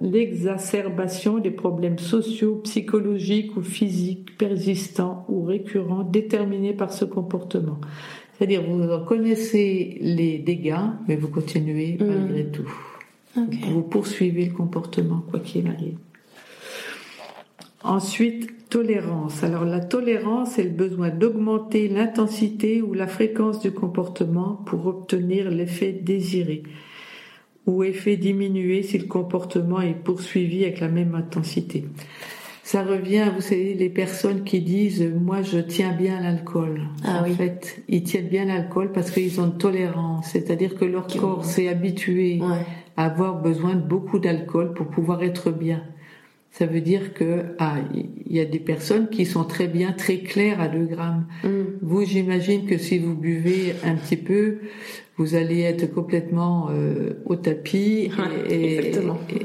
[0.02, 7.80] l'exacerbation des problèmes sociaux, psychologiques ou physiques persistants ou récurrents déterminés par ce comportement.
[8.34, 12.06] C'est-à-dire vous connaissez les dégâts, mais vous continuez mm.
[12.06, 12.74] malgré tout.
[13.36, 15.98] Vous poursuivez le comportement quoi qu'il arrive.
[17.84, 19.44] Ensuite, tolérance.
[19.44, 25.52] Alors la tolérance est le besoin d'augmenter l'intensité ou la fréquence du comportement pour obtenir
[25.52, 26.64] l'effet désiré
[27.66, 31.86] ou effet diminué si le comportement est poursuivi avec la même intensité.
[32.64, 36.82] Ça revient, vous savez, les personnes qui disent moi je tiens bien l'alcool.
[37.04, 41.08] Ah en fait, ils tiennent bien l'alcool parce qu'ils ont une tolérance, c'est-à-dire que leur
[41.08, 42.42] corps s'est habitué
[42.98, 45.84] à avoir besoin de beaucoup d'alcool pour pouvoir être bien
[46.54, 50.20] ça veut dire que ah il y a des personnes qui sont très bien très
[50.20, 51.26] claires à 2 grammes.
[51.44, 51.50] Mm.
[51.82, 54.60] Vous j'imagine que si vous buvez un petit peu,
[55.18, 58.12] vous allez être complètement euh, au tapis
[58.48, 58.92] et,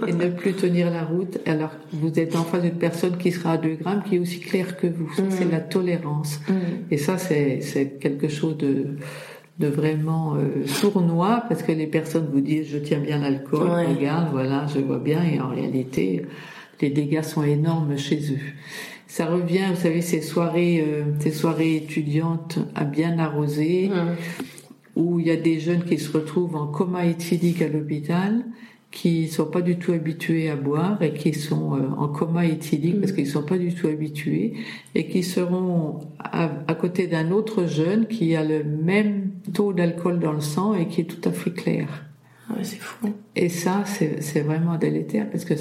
[0.07, 1.39] ne plus tenir la route.
[1.47, 4.41] Alors vous êtes en face d'une personne qui sera à 2 grammes qui est aussi
[4.41, 5.11] claire que vous.
[5.19, 5.31] Mm.
[5.31, 6.41] C'est la tolérance.
[6.47, 6.53] Mm.
[6.91, 8.85] Et ça c'est quelque chose de
[9.59, 14.29] de vraiment euh, sournois parce que les personnes vous disent je tiens bien l'alcool, regarde,
[14.31, 16.27] voilà, je vois bien et en réalité
[16.81, 18.41] les dégâts sont énormes chez eux.
[19.07, 23.91] Ça revient, vous savez, ces soirées, euh, ces soirées étudiantes à bien arroser,
[24.97, 28.45] où il y a des jeunes qui se retrouvent en coma éthylique à l'hôpital,
[28.91, 33.01] qui sont pas du tout habitués à boire et qui sont euh, en coma éthylique
[33.01, 34.55] parce qu'ils sont pas du tout habitués
[34.95, 40.21] et qui seront à, à côté d'un autre jeune qui a le même taux d'alcool
[40.21, 42.08] dans le sang et qui est tout à fait clair.
[42.51, 43.09] Ah c'est fou.
[43.37, 45.55] Et ça, c'est vraiment délétère parce que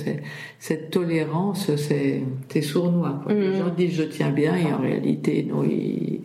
[0.60, 3.19] cette tolérance, c'est sournois.
[3.23, 3.34] Quoi.
[3.34, 3.56] Les mm.
[3.56, 5.63] gens disent je tiens bien et en réalité, non,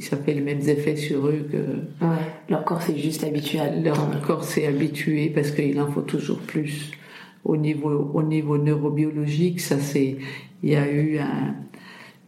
[0.01, 2.05] ça fait les mêmes effets sur eux que.
[2.05, 3.75] Ouais, leur corps s'est juste habitué à.
[3.75, 6.93] Leur corps s'est habitué parce qu'il en faut toujours plus.
[7.45, 10.17] Au niveau, au niveau neurobiologique, ça c'est,
[10.63, 11.57] il y a eu un,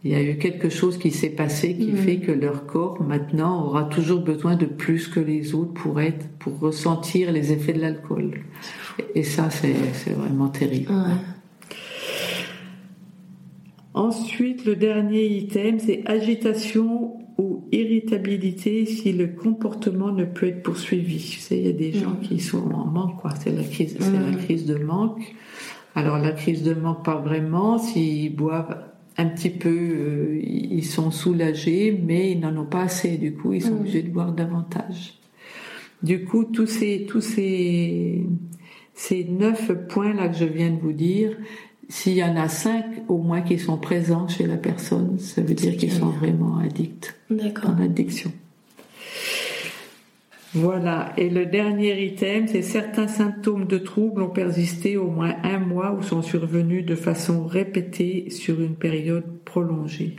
[0.05, 1.97] il y a eu quelque chose qui s'est passé qui mm.
[1.97, 6.29] fait que leur corps maintenant aura toujours besoin de plus que les autres pour être,
[6.37, 8.41] pour ressentir les effets de l'alcool.
[9.15, 9.73] Et ça, c'est
[10.11, 10.93] vraiment terrible.
[13.95, 21.17] Ensuite, le dernier item, c'est agitation ou irritabilité si le comportement ne peut être poursuivi.
[21.17, 22.19] Tu sais, il y a des gens mm.
[22.19, 23.31] qui sont en manque, quoi.
[23.39, 24.37] C'est la crise, c'est la mm.
[24.37, 25.33] crise de manque.
[25.95, 27.79] Alors la crise de manque, pas vraiment.
[27.79, 28.77] S'ils boivent
[29.17, 33.17] un petit peu, euh, ils sont soulagés, mais ils n'en ont pas assez.
[33.17, 33.79] Du coup, ils sont mm.
[33.79, 35.19] obligés de boire davantage.
[36.03, 38.25] Du coup, tous ces, tous ces,
[38.93, 41.37] ces neuf points là que je viens de vous dire,
[41.87, 45.53] s'il y en a cinq au moins qui sont présents chez la personne, ça veut
[45.53, 47.15] dire qu'ils sont vraiment addicts.
[47.67, 48.31] En addiction.
[50.55, 51.11] Voilà.
[51.17, 55.91] Et le dernier item, c'est certains symptômes de troubles ont persisté au moins un mois
[55.91, 60.15] ou sont survenus de façon répétée sur une période prolongée.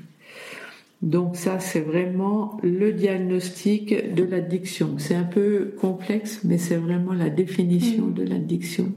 [1.01, 4.97] Donc ça, c'est vraiment le diagnostic de l'addiction.
[4.99, 8.93] C'est un peu complexe, mais c'est vraiment la définition de l'addiction.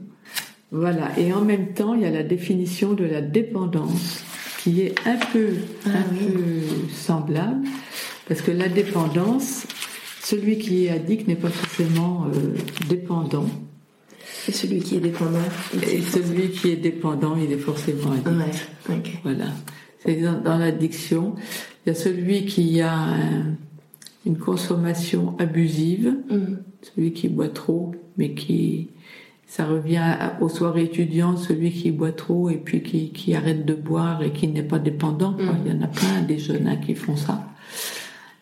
[0.70, 1.18] Voilà.
[1.18, 4.24] Et en même temps, il y a la définition de la dépendance
[4.58, 5.48] qui est un peu,
[5.86, 7.66] un ah peu semblable,
[8.28, 9.66] parce que la dépendance,
[10.20, 12.54] celui qui est addict n'est pas forcément euh,
[12.88, 13.46] dépendant.
[14.48, 15.38] Et celui qui est dépendant
[15.82, 18.68] Et celui qui est dépendant, il est forcément addict.
[18.88, 19.46] Ouais, Voilà.
[19.98, 21.34] C'est dans, l'addiction.
[21.84, 23.16] Il y a celui qui a
[24.24, 26.56] une consommation abusive, mm.
[26.82, 28.88] celui qui boit trop, mais qui
[29.46, 33.74] ça revient aux soirées étudiantes, celui qui boit trop et puis qui, qui arrête de
[33.74, 35.32] boire et qui n'est pas dépendant.
[35.32, 35.50] Mm.
[35.66, 37.49] Il y en a plein des jeunes hein, qui font ça.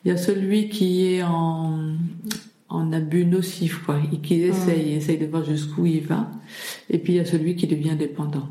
[0.04, 1.94] Il y a celui qui est en,
[2.68, 6.30] en abus nocif, quoi, et qui essaye, essaye de voir jusqu'où il va.
[6.90, 8.48] Et puis il y a celui qui devient dépendant.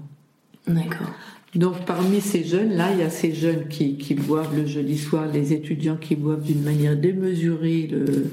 [0.68, 1.14] D'accord.
[1.56, 5.28] Donc parmi ces jeunes-là, il y a ces jeunes qui, qui boivent le jeudi soir,
[5.32, 8.32] les étudiants qui boivent d'une manière démesurée le,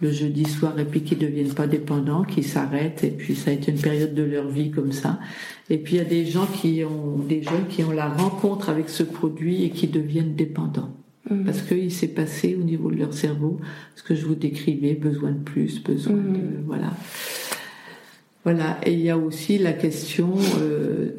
[0.00, 3.54] le jeudi soir et puis qui deviennent pas dépendants, qui s'arrêtent et puis ça a
[3.54, 5.18] été une période de leur vie comme ça.
[5.70, 8.68] Et puis il y a des gens qui ont, des jeunes qui ont la rencontre
[8.68, 10.94] avec ce produit et qui deviennent dépendants.
[11.30, 11.44] Mhm.
[11.44, 13.58] Parce qu'il s'est passé au niveau de leur cerveau
[13.94, 16.20] ce que je vous décrivais, besoin de plus, besoin de...
[16.20, 16.64] Mhm.
[16.66, 16.92] Voilà.
[18.44, 21.10] Voilà, et il y a aussi la question, euh,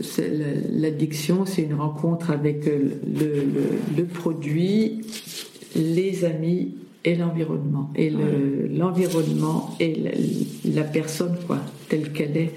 [0.73, 3.45] l'addiction, c'est une rencontre avec le, le,
[3.95, 4.99] le, produit,
[5.73, 7.89] les amis et l'environnement.
[7.95, 10.03] Et l'environnement et
[10.65, 12.51] la, personne, quoi, telle qu'elle est,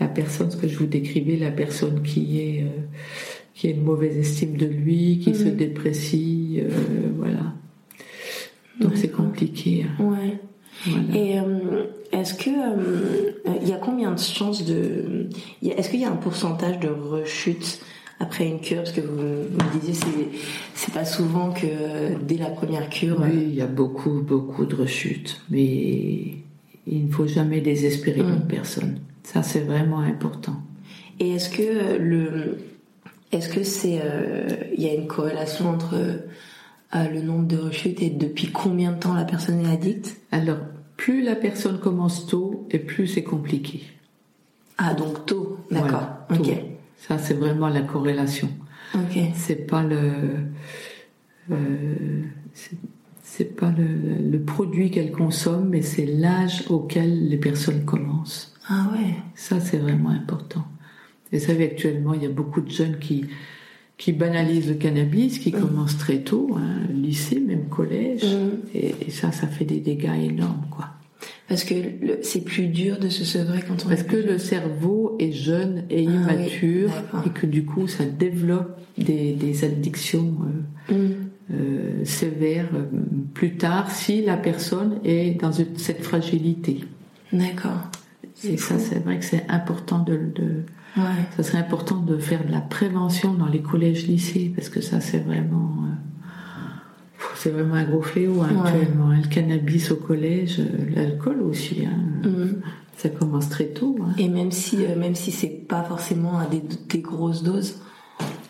[0.00, 2.62] la personne, ce que je vous décrivais, la personne qui est...
[2.62, 2.80] Euh,
[3.58, 5.56] qui a une mauvaise estime de lui, qui se mhm.
[5.56, 7.54] déprécie, euh, voilà.
[8.80, 9.84] Donc c'est compliqué.
[9.84, 10.04] Hein.
[10.04, 10.38] Ouais.
[11.14, 15.28] Et euh, est-ce que euh, il y a combien de chances de
[15.62, 17.80] est-ce qu'il y a un pourcentage de rechute
[18.20, 18.78] après une cure?
[18.78, 20.38] Parce que vous, me disiez c'est
[20.74, 21.66] c'est pas souvent que
[22.22, 26.36] dès la première cure oui il y a beaucoup beaucoup de rechutes mais
[26.86, 28.48] il ne faut jamais désespérer une mm.
[28.48, 30.62] personne ça c'est vraiment important
[31.18, 32.58] et est-ce que le
[33.32, 38.00] est-ce que c'est, euh, il y a une corrélation entre euh, le nombre de rechutes
[38.02, 40.58] et depuis combien de temps la personne est addicte Alors,
[40.96, 43.82] plus la personne commence tôt et plus c'est compliqué.
[44.78, 46.08] Ah, donc tôt, d'accord.
[46.30, 46.48] ok.
[46.96, 48.48] Ça, c'est vraiment la corrélation.
[48.94, 49.18] Ok.
[49.34, 50.12] C'est pas le,
[51.50, 52.22] euh,
[53.22, 58.54] c'est pas le, le, produit qu'elle consomme, mais c'est l'âge auquel les personnes commencent.
[58.68, 59.14] Ah ouais.
[59.34, 60.64] Ça, c'est vraiment important.
[61.32, 63.26] Vous savez, actuellement, il y a beaucoup de jeunes qui,
[63.96, 65.60] qui banalisent le cannabis, qui mm.
[65.60, 68.24] commencent très tôt, hein, lycée, même collège.
[68.24, 68.50] Mm.
[68.74, 70.90] Et, ça, ça fait des dégâts énormes, quoi.
[71.48, 71.74] Parce que
[72.22, 76.06] c'est plus dur de se sevrer quand on Parce que le cerveau est jeune et
[76.06, 76.90] ah immature
[77.24, 80.36] et que du coup ça développe des, des addictions
[80.90, 81.14] euh, mm.
[81.54, 82.84] euh, sévères euh,
[83.32, 86.84] plus tard si la personne est dans cette fragilité.
[87.32, 87.90] D'accord.
[88.44, 90.62] Et ça, c'est vrai que c'est important de, de
[91.36, 95.18] ça serait important de faire de la prévention dans les collèges-lycées parce que ça c'est
[95.18, 95.98] vraiment euh,
[97.34, 99.10] c'est vraiment un gros fléau hein, actuellement.
[99.10, 99.20] Hein.
[99.22, 101.84] Le cannabis au collège, euh, l'alcool aussi.
[101.86, 102.28] Hein.
[102.28, 102.62] Mm.
[102.96, 103.96] Ça commence très tôt.
[104.18, 107.80] Et même si euh, même si c'est pas forcément des, des, grosses doses.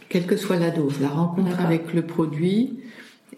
[0.09, 2.79] Quelle que soit la dose, la rencontre avec le produit.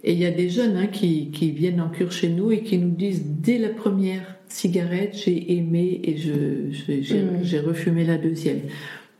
[0.05, 2.79] Et il y a des jeunes qui, qui viennent en cure chez nous et qui
[2.79, 6.71] nous disent dès la première cigarette, j'ai aimé et je,
[7.01, 7.67] j'ai mm.
[7.67, 8.61] refumé la deuxième.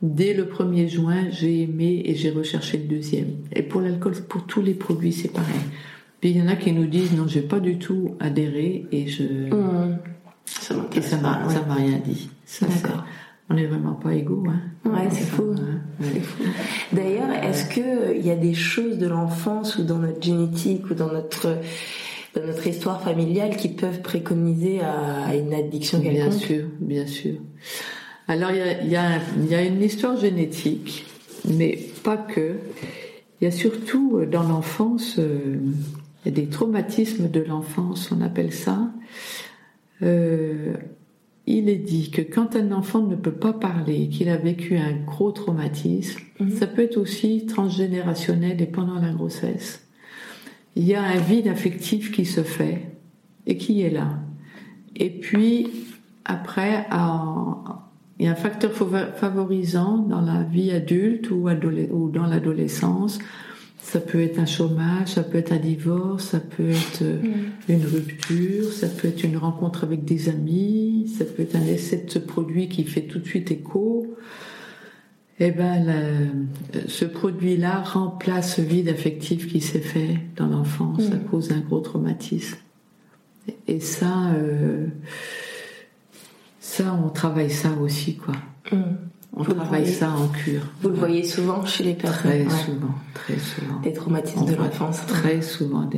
[0.01, 3.35] Dès le 1er juin, j'ai aimé et j'ai recherché le deuxième.
[3.53, 5.61] Et pour l'alcool, pour tous les produits, c'est pareil.
[6.19, 9.07] Puis il y en a qui nous disent non, j'ai pas du tout adhéré et
[9.07, 9.97] je mmh.
[10.45, 10.75] ça
[11.17, 12.29] m'a rien dit.
[12.61, 13.05] D'accord.
[13.49, 14.61] On n'est vraiment pas égaux, hein.
[14.89, 15.53] Ouais, c'est fou.
[16.93, 20.93] D'ailleurs, est-ce que il y a des choses de l'enfance ou dans notre génétique ou
[20.93, 21.57] dans notre
[22.33, 26.29] dans notre histoire familiale qui peuvent préconiser à une addiction quelconque?
[26.29, 27.33] Bien sûr, bien sûr.
[28.31, 31.05] Alors il y a, une histoire génétique,
[31.43, 32.59] mais pas que.
[33.41, 35.57] Il y a surtout euh, dans l'enfance, euh,
[36.23, 38.89] il y a des traumatismes de l'enfance, on appelle ça.
[40.01, 40.75] Euh,
[41.45, 44.93] il est dit que quand un enfant ne peut pas parler, qu'il a vécu un
[44.93, 46.51] gros traumatisme, mhm.
[46.51, 49.85] ça peut être aussi transgénérationnel et pendant la grossesse.
[50.77, 52.93] Il y a un vide affectif qui se fait
[53.45, 54.19] et qui est là.
[54.95, 55.67] Et puis,
[56.23, 57.90] après, à,
[58.21, 61.49] il y a un facteur favorisant dans la vie adulte ou,
[62.13, 63.17] dans l'adolescence.
[63.79, 67.73] Ça peut être un chômage, ça peut être un divorce, ça peut être euh, mm.
[67.73, 72.03] une rupture, ça peut être une rencontre avec des amis, ça peut être un essai
[72.05, 74.15] de ce produit qui fait tout de suite écho.
[75.39, 76.29] Eh ben,
[76.87, 81.23] ce produit-là remplace ce vide affectif qui s'est fait dans l'enfance à mm.
[81.31, 82.57] cause d'un gros traumatisme.
[83.67, 84.85] Et ça, euh,
[86.71, 88.33] ça, on travaille ça aussi, quoi.
[88.71, 88.95] Mm.
[89.35, 90.61] On travaille ça en cure.
[90.81, 93.79] Vous le voyez souvent chez les personnes Très souvent, très souvent.
[93.81, 95.05] Des traumatismes de l'enfance.
[95.05, 95.89] Très souvent.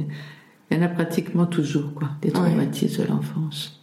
[0.72, 3.82] Il y en a pratiquement toujours, quoi, des traumatismes de l'enfance.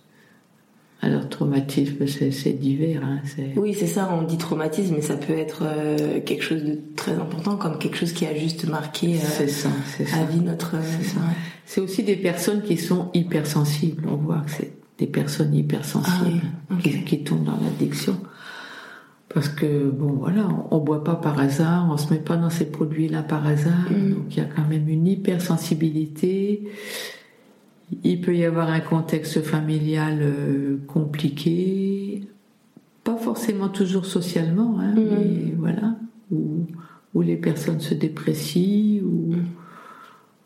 [1.02, 3.02] Alors traumatisme, c'est divers.
[3.04, 3.20] Hein,
[3.56, 4.10] oui, c'est ça.
[4.12, 7.96] On dit traumatisme, mais ça peut être euh, quelque chose de très important, comme quelque
[7.96, 9.70] chose qui a juste marqué euh, ça,
[10.14, 10.74] à vie notre.
[11.64, 14.06] c'est aussi des personnes qui sont hypersensibles.
[14.08, 18.16] On voit que c'est des personnes hypersensibles ah qui, qui tombent dans l'addiction.
[19.32, 22.50] Parce que, bon, voilà, on, ne boit pas par hasard, on se met pas dans
[22.50, 23.90] ces produits-là par hasard.
[23.90, 24.10] Mm.
[24.10, 26.68] Donc, il y a quand même une hypersensibilité.
[28.04, 32.24] Il peut y avoir un contexte familial euh, compliqué,
[33.02, 35.00] pas forcément toujours socialement, hein, mm.
[35.00, 35.96] mais voilà,
[36.30, 36.66] où,
[37.14, 39.02] où, les personnes se déprécient,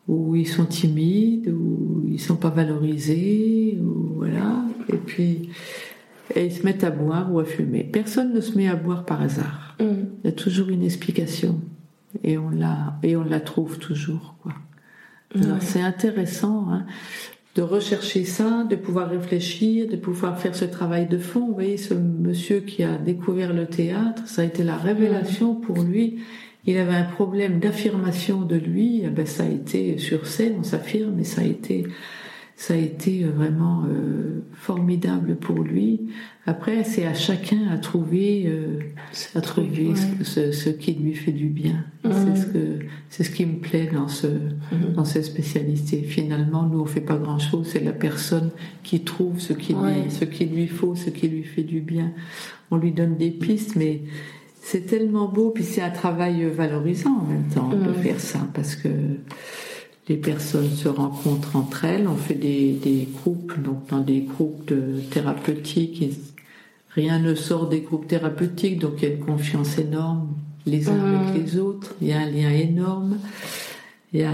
[0.08, 4.64] où ils sont timides, où ils sont pas valorisés, ou voilà.
[4.92, 5.48] Et puis,
[6.34, 7.84] et ils se mettent à boire ou à fumer.
[7.84, 9.76] Personne ne se met à boire par hasard.
[9.80, 9.84] Mm.
[10.22, 11.60] Il y a toujours une explication
[12.22, 14.52] et on la et on la trouve toujours quoi.
[15.60, 16.86] c'est intéressant hein,
[17.56, 21.46] de rechercher ça, de pouvoir réfléchir, de pouvoir faire ce travail de fond.
[21.46, 25.60] Vous voyez, ce monsieur qui a découvert le théâtre, ça a été la révélation mm.
[25.60, 26.18] pour lui.
[26.66, 29.02] Il avait un problème d'affirmation de lui.
[29.04, 31.86] Eh ben, ça a été sur scène, on s'affirme, mais ça a été
[32.56, 36.08] ça a été vraiment euh, formidable pour lui.
[36.46, 38.78] Après, c'est à chacun à trouver, euh,
[39.34, 39.92] à trouver
[40.22, 41.84] ce, ce, qui lui fait du bien.
[42.04, 44.92] C'est ce que, c'est ce qui me plaît dans ce, mhm.
[44.94, 46.02] dans cette spécialité.
[46.02, 47.68] Finalement, nous on fait pas grand chose.
[47.72, 48.50] C'est la personne
[48.84, 52.12] qui trouve ce qui lui, ce qui lui faut, ce qui lui fait du bien.
[52.70, 54.02] On lui donne des pistes, mais
[54.64, 55.50] c'est tellement beau.
[55.50, 57.94] Puis c'est un travail valorisant en même temps de mhm.
[58.02, 58.88] faire ça, parce que
[60.08, 64.66] les personnes se rencontrent entre elles, on fait des, des groupes, donc dans des groupes
[64.66, 66.12] de thérapeutiques,
[66.90, 70.28] rien ne sort des groupes thérapeutiques, donc il y a une confiance énorme
[70.66, 71.44] les uns avec mmh.
[71.44, 73.18] les autres, il y a un lien énorme.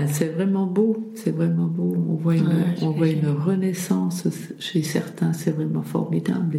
[0.08, 1.96] C'est vraiment beau, c'est vraiment beau.
[1.96, 2.52] On voit une,
[2.82, 4.28] on voit une renaissance
[4.58, 6.58] chez certains, c'est vraiment formidable.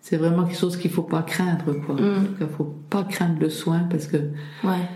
[0.00, 1.96] C'est vraiment quelque chose qu'il faut pas craindre, quoi.
[1.96, 2.36] Mmh.
[2.40, 4.16] Il faut pas craindre le soin parce que
[4.64, 4.88] ouais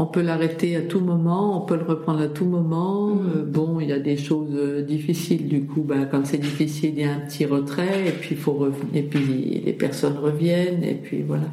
[0.00, 3.08] on peut l'arrêter à tout moment, on peut le reprendre à tout moment.
[3.08, 3.30] Mm.
[3.36, 6.94] Euh, bon, il y a des choses euh, difficiles, du coup, ben, quand c'est difficile,
[6.96, 10.94] il y a un petit retrait, et puis faut et puis les personnes reviennent, et
[10.94, 11.48] puis voilà.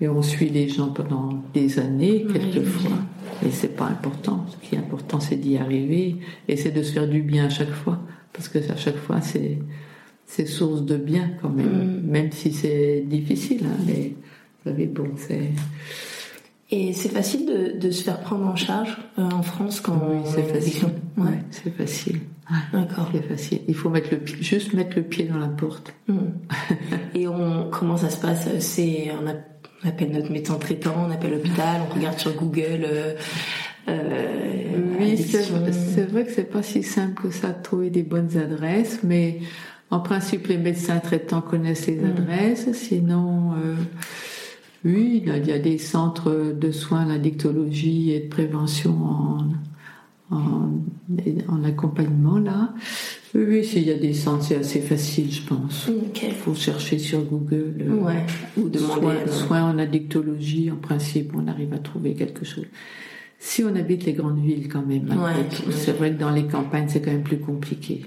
[0.00, 2.96] Et on suit les gens pendant des années, quelquefois.
[3.44, 4.46] Et c'est pas important.
[4.48, 6.16] Ce qui est important, c'est d'y arriver,
[6.48, 7.98] et c'est de se faire du bien à chaque fois,
[8.32, 9.58] parce que à chaque fois, c'est
[10.30, 12.06] c'est source de bien quand même, mm.
[12.06, 13.66] même si c'est difficile.
[13.66, 14.14] Hein, mais
[14.64, 15.50] vous savez, bon, c'est
[16.72, 20.20] et c'est facile de, de, se faire prendre en charge euh, en France quand oui,
[20.24, 20.88] c'est facile.
[21.16, 22.20] Ouais, c'est facile.
[22.72, 23.10] D'accord.
[23.12, 23.60] C'est facile.
[23.66, 25.92] Il faut mettre le pied, juste mettre le pied dans la porte.
[26.06, 26.18] Hmm.
[27.16, 28.48] Et on, comment ça se passe?
[28.60, 32.84] C'est on, appelle notre médecin traitant, on appelle l'hôpital, on regarde sur Google.
[32.84, 33.14] Euh,
[33.88, 38.36] euh, oui, c'est vrai que c'est pas si simple que ça de trouver des bonnes
[38.36, 39.40] adresses, mais
[39.90, 42.06] en principe les médecins traitants connaissent les hmm.
[42.16, 42.72] adresses.
[42.72, 43.52] Sinon.
[43.52, 43.74] Euh,
[44.84, 48.96] oui, il y a des centres de soins, d'addictologie et de prévention
[50.30, 52.72] en, en, accompagnement là.
[53.34, 55.88] Oui, s'il y a des centres, c'est assez facile, je pense.
[56.22, 57.74] Il faut chercher sur Google.
[57.80, 58.24] Euh, ouais.
[58.56, 59.30] Ou demander.
[59.30, 62.66] Soins, en addictologie, en principe, on arrive à trouver quelque chose.
[63.42, 65.08] Si on habite les grandes villes quand même,
[65.70, 68.04] c'est vrai que dans les campagnes c'est quand même plus compliqué.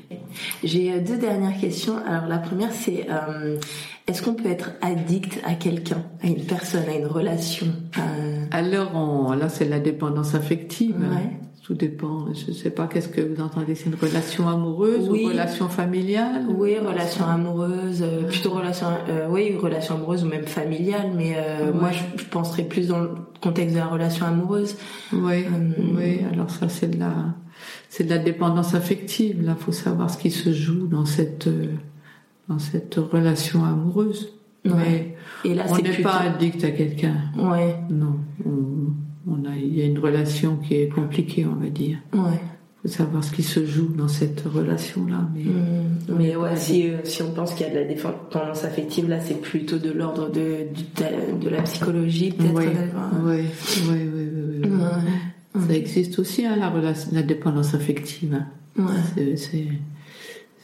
[0.63, 1.97] J'ai euh, deux dernières questions.
[2.05, 3.57] Alors la première c'est euh,
[4.05, 7.65] est-ce qu'on peut être addict à quelqu'un, à une personne, à une relation
[7.97, 8.45] euh...
[8.51, 10.97] Alors là c'est la dépendance affective.
[10.99, 11.31] Ouais.
[11.64, 12.28] Tout dépend.
[12.34, 16.45] Je ne sais pas, qu'est-ce que vous entendez C'est une relation amoureuse ou relation familiale
[16.49, 21.11] Oui, relation amoureuse, euh, plutôt relation, euh, oui, relation amoureuse ou même familiale.
[21.16, 24.76] Mais euh, moi, je, penserais plus dans le contexte de la relation amoureuse.
[25.14, 25.45] Oui,
[25.95, 26.20] oui.
[26.34, 27.14] Alors ça, c'est de la,
[27.88, 29.41] c'est de la dépendance affective.
[29.41, 31.47] Là, faut savoir ce qui se joue dans cette,
[32.49, 34.34] dans cette relation amoureuse.
[34.66, 37.16] Mais Et là, on n'est pas addict à quelqu'un.
[37.38, 37.76] Ouais.
[37.89, 38.93] Non on
[39.45, 41.97] a, il y a une relation qui est compliquée, on va dire.
[42.13, 42.39] Ouais.
[42.82, 45.30] Faut savoir ce qui se joue dans cette relation-là.
[45.34, 46.17] Mais, mmh.
[46.17, 49.21] mais ouais, si, euh, si on pense qu'il y a de la dépendance affective, là,
[49.21, 50.67] c'est plutôt de l'ordre de,
[51.41, 52.95] de, la psychologie, peut-être.
[53.26, 53.43] Oui,
[53.89, 54.09] oui,
[54.65, 58.43] oui, Ça existe aussi, hein, la, relation, la dépendance affective.
[58.78, 59.36] Ouais.
[59.38, 59.67] C'est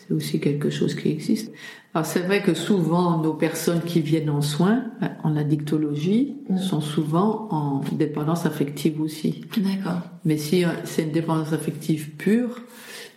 [0.10, 1.52] c'est aussi quelque chose qui existe.
[1.94, 4.86] Alors c'est vrai que souvent nos personnes qui viennent en soins,
[5.24, 6.58] en addictologie, mm.
[6.58, 9.42] sont souvent en dépendance affective aussi.
[9.58, 10.02] D'accord.
[10.26, 12.62] Mais si euh, c'est une dépendance affective pure,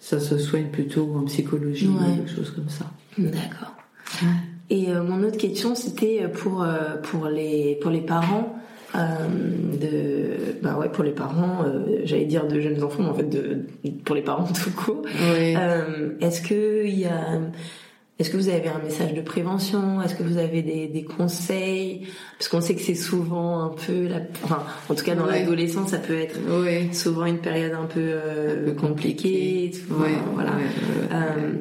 [0.00, 2.86] ça se soigne plutôt en psychologie ou quelque chose comme ça.
[3.18, 3.74] D'accord.
[4.70, 8.56] Et euh, mon autre question, c'était pour euh, pour les pour les parents.
[8.94, 13.14] Euh, de bah ouais pour les parents euh, j'allais dire de jeunes enfants mais en
[13.14, 13.60] fait de
[14.04, 15.56] pour les parents tout court oui.
[15.56, 17.40] euh, est-ce que il y a
[18.22, 20.00] est-ce que vous avez un message de prévention?
[20.00, 22.06] Est-ce que vous avez des, des conseils?
[22.38, 25.90] Parce qu'on sait que c'est souvent un peu, la, enfin, en tout cas dans l'adolescence,
[25.90, 26.38] ça peut être
[26.92, 30.52] souvent une période un peu, euh, un peu compliquée, voilà,
[31.12, 31.52] euh,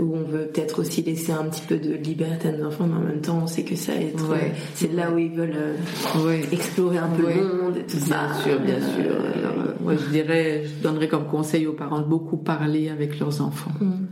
[0.00, 2.96] où on veut peut-être aussi laisser un petit peu de liberté à nos enfants, mais
[2.96, 4.34] en même temps, on sait que ça être,
[4.74, 8.42] c'est là où ils veulent euh, explorer un peu le monde et tout bien ça.
[8.42, 12.36] Sûr, bien sûr, Alors, moi, je dirais, je donnerais comme conseil aux parents de beaucoup
[12.36, 13.70] parler avec leurs enfants.
[13.80, 14.06] Mm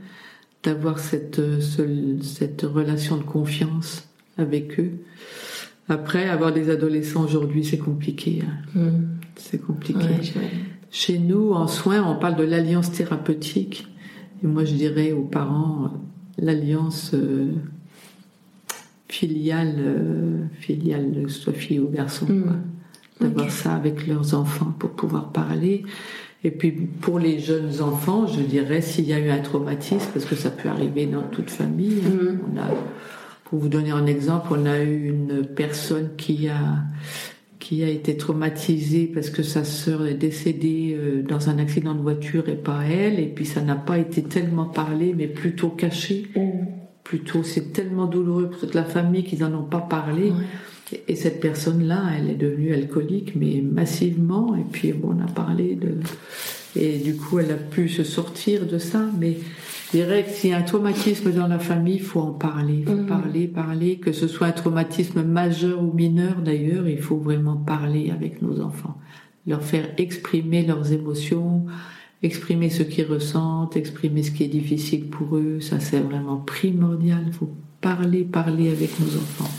[0.62, 1.60] d'avoir cette, euh,
[2.22, 4.08] cette relation de confiance
[4.38, 4.92] avec eux.
[5.88, 8.42] Après, avoir des adolescents aujourd'hui, c'est compliqué.
[8.42, 8.78] Hein.
[8.78, 9.04] Hmm.
[9.36, 10.06] C'est compliqué.
[10.90, 13.88] Chez nous, en soins, on parle de l'alliance thérapeutique.
[14.42, 15.88] Et moi, je dirais aux parents, euh,
[16.38, 17.52] l'alliance euh,
[19.08, 22.26] filiale, euh, filiale, soit fille ou garçon.
[22.26, 22.62] Hmm.
[23.20, 25.84] D'avoir ça avec leurs enfants pour pouvoir parler.
[26.44, 30.24] Et puis pour les jeunes enfants, je dirais s'il y a eu un traumatisme, parce
[30.24, 32.02] que ça peut arriver dans toute famille.
[32.02, 32.40] Mm.
[32.52, 32.64] On a,
[33.44, 36.58] pour vous donner un exemple, on a eu une personne qui a
[37.62, 42.00] qui a été traumatisée parce que sa sœur est décédée euh, dans un accident de
[42.00, 46.26] voiture et pas elle, et puis ça n'a pas été tellement parlé, mais plutôt caché.
[46.34, 46.66] Mm.
[47.04, 50.32] Plutôt, c'est tellement douloureux pour toute la famille qu'ils n'en ont pas parlé.
[51.08, 54.54] Et cette personne-là, elle est devenue alcoolique, mais massivement.
[54.56, 55.94] Et puis, on a parlé de.
[56.74, 59.04] Et du coup, elle a pu se sortir de ça.
[59.18, 59.38] Mais
[59.92, 62.78] je dirais que s'il y a un traumatisme dans la famille, il faut en parler.
[62.80, 63.06] Il faut mhm.
[63.06, 63.96] parler, parler.
[63.98, 68.60] Que ce soit un traumatisme majeur ou mineur, d'ailleurs, il faut vraiment parler avec nos
[68.60, 68.96] enfants.
[69.46, 71.66] Leur faire exprimer leurs émotions,
[72.22, 75.60] exprimer ce qu'ils ressentent, exprimer ce qui est difficile pour eux.
[75.60, 77.24] Ça, c'est vraiment primordial.
[77.26, 79.50] Il faut parler, parler avec nos enfants.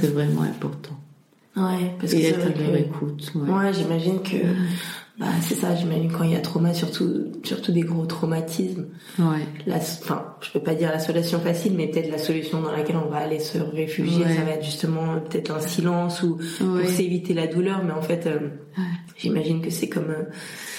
[0.00, 0.96] C'est vraiment important.
[1.56, 3.32] Ouais, parce Et que être à leur écoute.
[3.34, 4.36] Ouais, j'imagine que
[5.20, 8.86] bah, c'est ça, j'imagine quand il y a trauma, surtout, surtout des gros traumatismes.
[9.18, 9.46] Ouais.
[9.66, 12.96] La, enfin, je peux pas dire la solution facile, mais peut-être la solution dans laquelle
[12.96, 17.34] on va aller se réfugier, ça va être justement peut-être un silence ou pour s'éviter
[17.34, 18.48] la douleur, mais en fait, euh,
[19.18, 20.14] j'imagine que c'est comme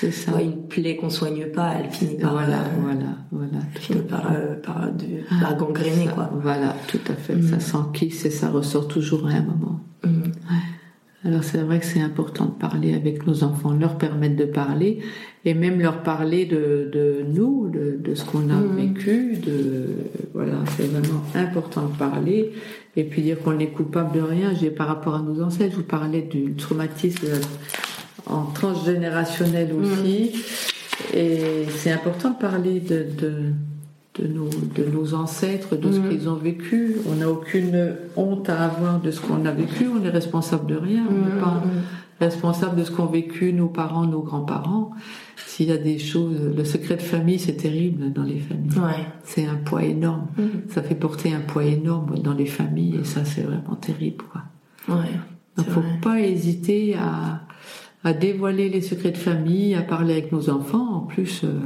[0.10, 0.42] ça.
[0.42, 4.56] une plaie qu'on soigne pas, elle finit par voilà, euh, voilà, voilà, finit par, euh,
[4.56, 6.32] par, de, par gangréner quoi.
[6.42, 7.39] Voilà, tout à fait.
[7.44, 7.60] Ça mm.
[7.60, 9.82] s'enquisse et ça ressort toujours à un moment.
[10.04, 10.32] Mm.
[11.24, 15.00] Alors c'est vrai que c'est important de parler avec nos enfants, leur permettre de parler
[15.46, 18.76] et même leur parler de, de nous, de, de ce qu'on a mm.
[18.76, 19.38] vécu.
[19.38, 19.86] De
[20.34, 22.52] voilà, c'est vraiment important de parler
[22.96, 24.54] et puis dire qu'on n'est coupable de rien.
[24.60, 27.28] J'ai par rapport à nos ancêtres, je vous parlais du traumatisme
[28.26, 30.32] en transgénérationnel aussi.
[31.14, 33.34] Et c'est important de parler de, de,
[34.20, 36.09] de, nos, de nos ancêtres, de ce mm.
[36.09, 36.97] qu'ils ont vécu.
[37.09, 39.88] On n'a aucune honte à avoir de ce qu'on a vécu.
[39.88, 41.03] On est responsable de rien.
[41.09, 41.39] On n'est mm.
[41.39, 41.64] pas
[42.20, 44.91] responsable de ce qu'ont vécu nos parents, nos grands-parents.
[45.47, 48.78] S'il y a des choses, le secret de famille, c'est terrible dans les familles.
[48.78, 49.05] Ouais.
[49.24, 50.28] C'est un poids énorme.
[50.70, 54.43] Ça fait porter un poids énorme dans les familles et ça, c'est vraiment terrible, quoi.
[54.95, 55.09] Ouais.
[55.57, 57.41] Donc, faut pas hésiter à,
[58.03, 60.95] à dévoiler les secrets de famille, à parler avec nos enfants.
[60.95, 61.59] En plus, euh,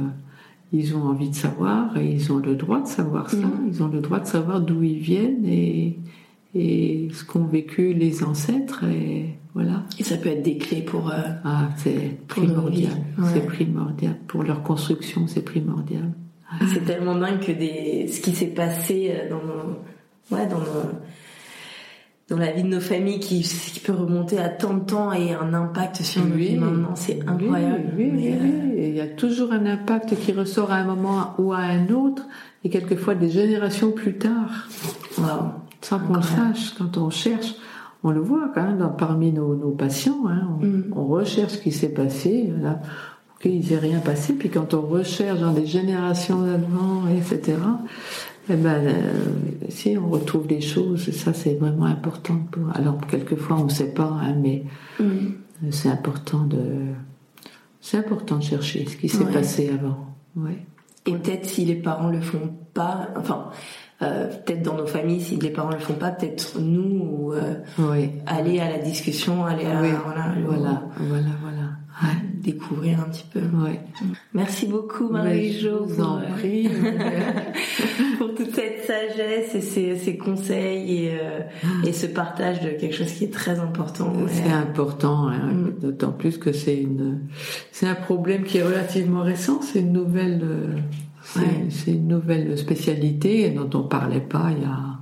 [0.72, 3.36] ils ont envie de savoir et ils ont le droit de savoir ça.
[3.36, 3.68] Mm.
[3.68, 5.98] Ils ont le droit de savoir d'où ils viennent et,
[6.54, 8.84] et ce qu'ont vécu les ancêtres.
[8.84, 9.84] Et voilà.
[9.98, 11.10] Et ça peut être des clés pour.
[11.10, 12.92] Euh, ah, c'est primordial.
[13.32, 15.26] C'est primordial pour leur construction.
[15.26, 16.12] C'est primordial.
[16.72, 19.80] C'est tellement dingue que des, ce qui s'est passé euh, dans nos,
[20.30, 20.92] ouais, dans nos,
[22.28, 25.32] dans la vie de nos familles qui, qui peut remonter à tant de temps et
[25.32, 27.92] un impact sur nos vies maintenant, c'est incroyable.
[27.96, 31.52] Oui, oui, euh, Il y a toujours un impact qui ressort à un moment ou
[31.52, 32.24] à un autre,
[32.64, 34.68] et quelquefois des générations plus tard.
[35.82, 37.54] Sans qu'on le sache, quand on cherche,
[38.02, 40.92] on le voit quand même dans, parmi nos, nos patients, hein, mm.
[40.96, 42.80] on, recherche ce qui s'est passé, là,
[43.40, 47.56] qu'il n'y ait rien passé, puis quand on recherche dans des générations d'avant, etc.,
[48.48, 48.92] eh ben, euh,
[49.68, 52.38] si on retrouve des choses, ça c'est vraiment important.
[52.50, 52.64] Pour...
[52.74, 54.64] Alors quelquefois on ne sait pas, hein, mais
[55.00, 55.70] mm.
[55.70, 56.62] c'est important de,
[57.80, 60.14] c'est important de chercher ce qui s'est passé avant.
[60.36, 60.64] Ouais.
[61.06, 63.50] Et peut-être si les parents le font pas, enfin.
[64.02, 67.54] Euh, peut-être dans nos familles, si les parents le font pas, peut-être nous, ou, euh,
[68.26, 71.66] aller à la discussion, aller à, voilà, voilà, voilà, voilà
[72.46, 73.40] découvrir un petit peu.
[73.40, 73.80] Ouais.
[74.34, 76.68] Merci beaucoup Marie-Jo pour, prie.
[78.18, 81.40] pour toute cette sagesse et ces, ces conseils et, euh,
[81.84, 84.12] et, ce partage de quelque chose qui est très important.
[84.28, 85.80] C'est important, hein, mm.
[85.80, 87.20] d'autant plus que c'est une
[87.72, 89.60] c'est un problème qui est relativement récent.
[89.62, 90.76] C'est une nouvelle euh,
[91.70, 94.96] c'est une nouvelle spécialité dont on parlait pas il y a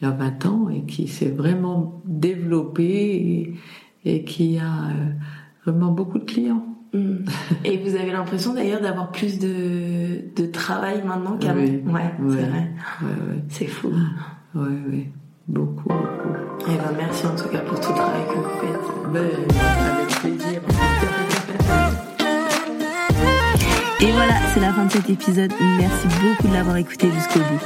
[0.00, 3.54] il y a 20 ans et qui s'est vraiment développée et,
[4.04, 5.10] et qui a euh,
[5.64, 6.64] vraiment beaucoup de clients.
[6.92, 7.24] Mm.
[7.64, 11.82] Et vous avez l'impression d'ailleurs d'avoir plus de, de travail maintenant qu'avant Oui.
[11.86, 12.70] Ouais, c'est vrai.
[13.02, 13.42] Ouais, ouais.
[13.48, 13.92] C'est fou.
[14.54, 15.06] Oui, oui.
[15.48, 16.38] Beaucoup, beaucoup.
[16.68, 19.12] Eh ben, merci en tout cas pour tout le travail que vous faites.
[19.12, 19.30] Ben,
[19.96, 20.62] avec plaisir.
[24.00, 25.52] Et voilà, c'est la fin de cet épisode.
[25.76, 27.60] Merci beaucoup de l'avoir écouté jusqu'au bout.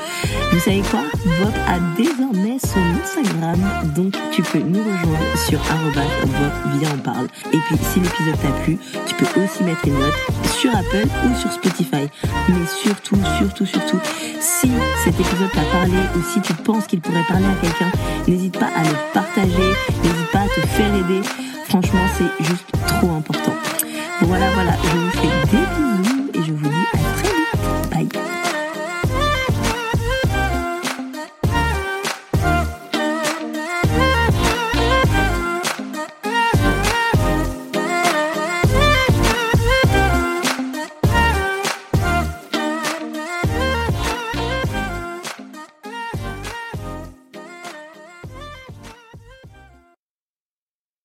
[0.51, 1.01] Vous savez quoi?
[1.25, 3.61] Vop a désormais son Instagram,
[3.95, 7.27] donc tu peux nous rejoindre sur Vop, viens en parle.
[7.53, 10.15] Et puis si l'épisode t'a plu, tu peux aussi mettre une note
[10.59, 12.09] sur Apple ou sur Spotify.
[12.49, 14.01] Mais surtout, surtout, surtout,
[14.41, 14.71] si
[15.05, 17.93] cet épisode t'a parlé ou si tu penses qu'il pourrait parler à quelqu'un,
[18.27, 19.73] n'hésite pas à le partager,
[20.03, 21.21] n'hésite pas à te faire aider.
[21.69, 23.55] Franchement, c'est juste trop important.
[24.23, 26.22] Voilà, voilà, je vous fais des bisous